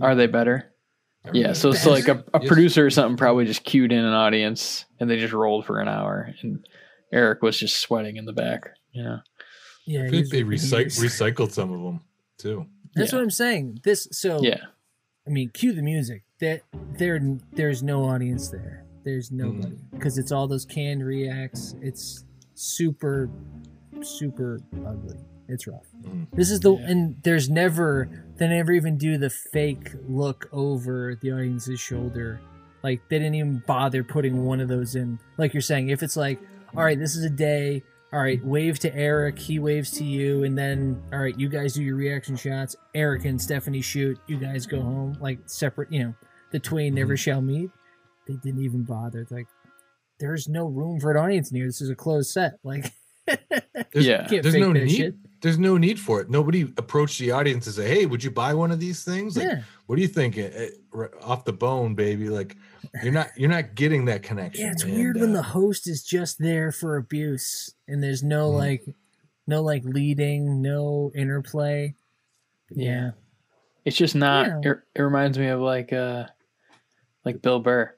[0.00, 0.72] Are they better?"
[1.32, 2.48] Yeah, so it's like a, a Yes.
[2.48, 5.86] producer or something probably just cued in an audience and they just rolled for an
[5.88, 6.66] hour, and
[7.12, 8.70] Eric was just sweating in the back.
[8.92, 9.18] You know,
[9.86, 10.00] Yeah.
[10.00, 12.00] I he think they he recyc- was- recycled some of them
[12.38, 12.66] too.
[12.94, 13.18] That's Yeah.
[13.18, 13.80] what I'm saying.
[13.84, 14.60] This so yeah,
[15.26, 16.24] I mean, cue the music.
[16.40, 16.62] That
[16.96, 17.20] there,
[17.52, 18.86] there's no audience there.
[19.04, 19.58] There's mm-hmm.
[19.58, 21.74] nobody because it's all those canned reacts.
[21.82, 23.30] It's super,
[24.00, 25.18] super ugly.
[25.50, 25.86] It's rough.
[26.02, 26.26] Mhm.
[26.32, 31.32] This is the and there's never they never even do the fake look over the
[31.32, 32.40] audience's shoulder.
[32.82, 35.18] Like they didn't even bother putting one of those in.
[35.36, 36.40] Like you're saying, if it's like,
[36.76, 37.82] all right, this is a day.
[38.12, 39.38] All right, wave to Eric.
[39.38, 42.74] He waves to you, and then all right, you guys do your reaction shots.
[42.92, 44.18] Eric and Stephanie shoot.
[44.26, 45.92] You guys go home like separate.
[45.92, 46.14] You know,
[46.50, 47.70] the twain never shall meet.
[48.26, 49.20] They didn't even bother.
[49.20, 49.46] It's like
[50.18, 51.66] there's no room for an audience in here.
[51.66, 52.54] This is a closed set.
[52.64, 52.92] Like
[53.92, 54.26] There's, Yeah.
[54.28, 54.90] There's no need.
[54.90, 55.14] shit.
[55.42, 56.28] There's no need for it.
[56.28, 59.46] Nobody approached the audience and say, "Hey, would you buy one of these things?" Like,
[59.46, 59.62] Yeah.
[59.86, 60.38] what do you think?
[60.92, 62.28] R- Off the bone, baby.
[62.28, 62.56] Like,
[63.02, 64.66] you're not you're not getting that connection.
[64.66, 68.22] Yeah, it's And, weird when uh, the host is just there for abuse and there's
[68.22, 68.58] no Mhm.
[68.58, 68.94] like
[69.46, 71.94] no like leading, no interplay.
[72.70, 73.12] Yeah.
[73.86, 74.46] it's just not.
[74.46, 74.72] Yeah.
[74.72, 76.26] It, it reminds me of like uh,
[77.24, 77.94] like Bill Burr.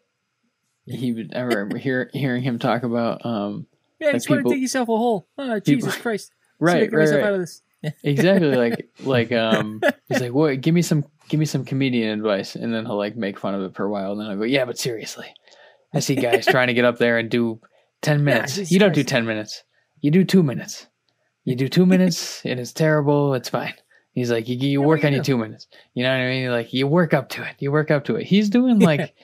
[0.87, 1.35] He would.
[1.35, 3.67] I remember hear, hearing him talk about um,
[4.01, 5.27] Yeah, you Like just want to people- dig yourself a hole.
[5.39, 6.33] Oh, people- Jesus Christ.
[6.63, 7.23] Right, right, right.
[7.23, 7.63] out of this.
[8.05, 10.61] Exactly like like um he's like what?
[10.61, 12.55] Give me some give me some comedian advice.
[12.55, 14.13] And then he'll like make fun of it for a while.
[14.13, 15.27] And then i'll go yeah but seriously.
[15.93, 17.61] I see guys trying to get up there and do
[18.03, 18.55] 10 minutes.
[18.57, 19.65] Jesus you don't do 10 minutes.
[20.01, 20.87] You do two minutes.
[21.45, 23.35] You do two minutes and it's terrible.
[23.35, 23.75] It's fine.
[24.15, 25.67] He's like you, you work on your two minutes.
[25.95, 26.51] You know what i mean?
[26.51, 27.57] Like you work up to it.
[27.59, 28.25] You work up to it.
[28.25, 29.15] He's doing like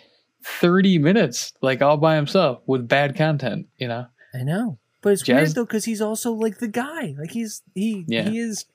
[0.44, 4.06] 30 minutes like all by himself with bad content you know?
[4.34, 4.78] I know.
[5.00, 7.14] But it's Jazz- weird though because he's also like the guy.
[7.18, 8.28] Like he's he Yeah.
[8.28, 8.66] he is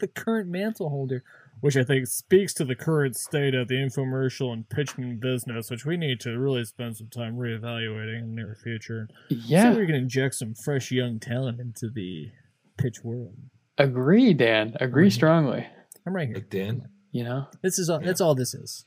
[0.00, 1.22] the current mantle holder.
[1.60, 5.86] Which I think speaks to the current state of the infomercial and pitching business, which
[5.86, 9.08] we need to really spend some time reevaluating in the near future.
[9.28, 12.30] See yeah if we can inject some fresh young talent into the
[12.78, 13.36] pitch world.
[13.78, 15.12] agree dan agree Mhm.
[15.12, 15.66] strongly
[16.04, 16.34] I'm right here.
[16.36, 16.88] like Dan.
[17.12, 18.00] you know This is all.
[18.00, 18.84] That's all this is.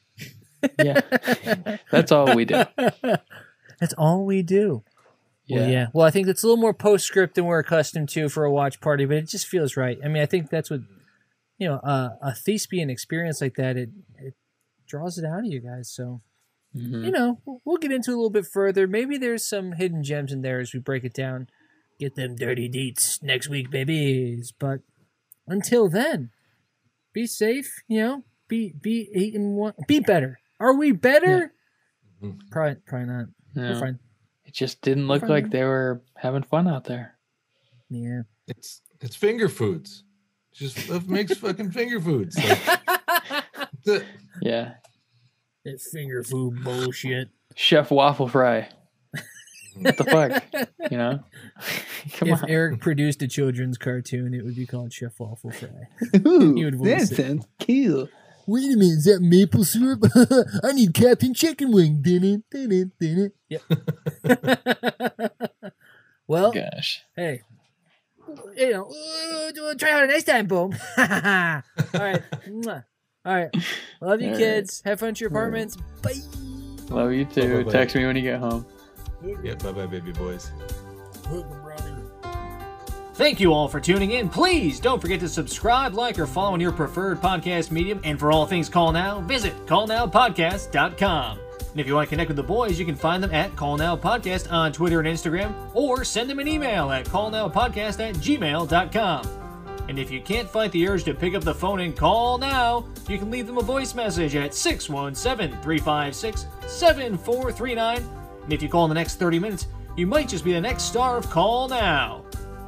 [0.84, 1.00] yeah
[1.92, 2.64] that's all we do
[3.80, 4.84] That's all we do.
[5.48, 5.60] Yeah.
[5.60, 5.88] Well, yeah.
[5.94, 8.80] Well, I think it's a little more postscript than we're accustomed to for a watch
[8.82, 9.98] party, but it just feels right.
[10.04, 10.82] I mean, I think that's what
[11.58, 11.76] you know.
[11.76, 14.34] Uh, a thespian experience like that, it it
[14.88, 15.90] draws it out of you guys.
[15.90, 16.22] So
[16.76, 17.06] Mhm.
[17.06, 18.88] you know, we'll- get into it a little bit further.
[18.88, 21.48] Maybe there's some hidden gems in there as we break it down.
[22.00, 24.52] Get them dirty deets next week, babies.
[24.52, 24.82] But
[25.48, 26.32] until then,
[27.14, 27.84] be safe.
[27.88, 29.74] You know, be be eight and one.
[29.88, 30.40] Be better.
[30.60, 31.54] Are we better?
[32.22, 32.40] Mhm.
[32.52, 33.26] Probably, probably not.
[33.56, 34.00] We're fine.
[34.56, 35.30] It just didn't look Fine.
[35.30, 37.18] like they were having fun out there.
[37.90, 38.22] Yeah.
[38.48, 40.04] It's it's finger foods.
[40.54, 42.38] Just makes fucking finger foods.
[43.86, 44.04] Like,
[44.42, 44.76] Yeah.
[45.66, 47.30] It's finger food bullshit.
[47.56, 48.70] Chef Waffle Fry.
[49.78, 50.42] What the fuck?
[50.90, 51.20] You know?
[52.14, 52.50] Come if on.
[52.50, 55.90] Eric produced a children's cartoon, it would be called Chef Waffle Fry.
[56.26, 57.16] Ooh, He would that voice it.
[57.18, 58.08] sounds cool.
[58.48, 60.04] Wait a minute, is that maple syrup?
[60.64, 62.02] I need Captain Chicken Wing.
[62.02, 63.36] Did it, did it, did it.
[63.50, 63.62] Yep.
[66.28, 67.04] well, Gosh.
[67.16, 67.42] hey,
[68.56, 70.76] you know, uh, try harder next time, boom.
[70.98, 71.06] All
[71.94, 72.22] right.
[73.26, 73.50] All right.
[74.02, 74.38] Love you, All right.
[74.38, 74.82] kids.
[74.86, 75.78] Have fun at your apartments.
[76.02, 76.14] Bye.
[76.90, 77.64] Love you too.
[77.64, 77.72] Bye-bye.
[77.72, 78.66] Text me when you get home.
[79.44, 80.52] Yeah, bye bye, baby boys.
[83.16, 84.28] Thank you all for tuning in.
[84.28, 88.02] Please don't forget to subscribe, like, or follow on your preferred podcast medium.
[88.04, 91.40] And for all things Call Now, visit callnowpodcast.com.
[91.60, 93.78] And if you want to connect with the boys, you can find them at Call
[93.78, 99.28] Now Podcast on Twitter and Instagram, or send them an email at callnowpodcast at gmail.com.
[99.88, 102.86] And if you can't fight the urge to pick up the phone and call now,
[103.08, 107.98] you can leave them a voice message at 617 356 7439.
[108.44, 110.84] And if you call in the next 30 minutes, you might just be the next
[110.84, 112.26] star of Call Now.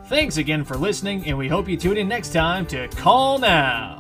[0.08, 3.99] Thanks again for listening, and we hope you tune in next time to Call Now.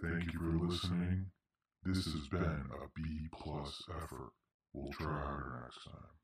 [0.00, 1.26] Thank you for listening.
[1.82, 4.30] This has been a B plus effort.
[4.74, 6.23] We'll try harder next time.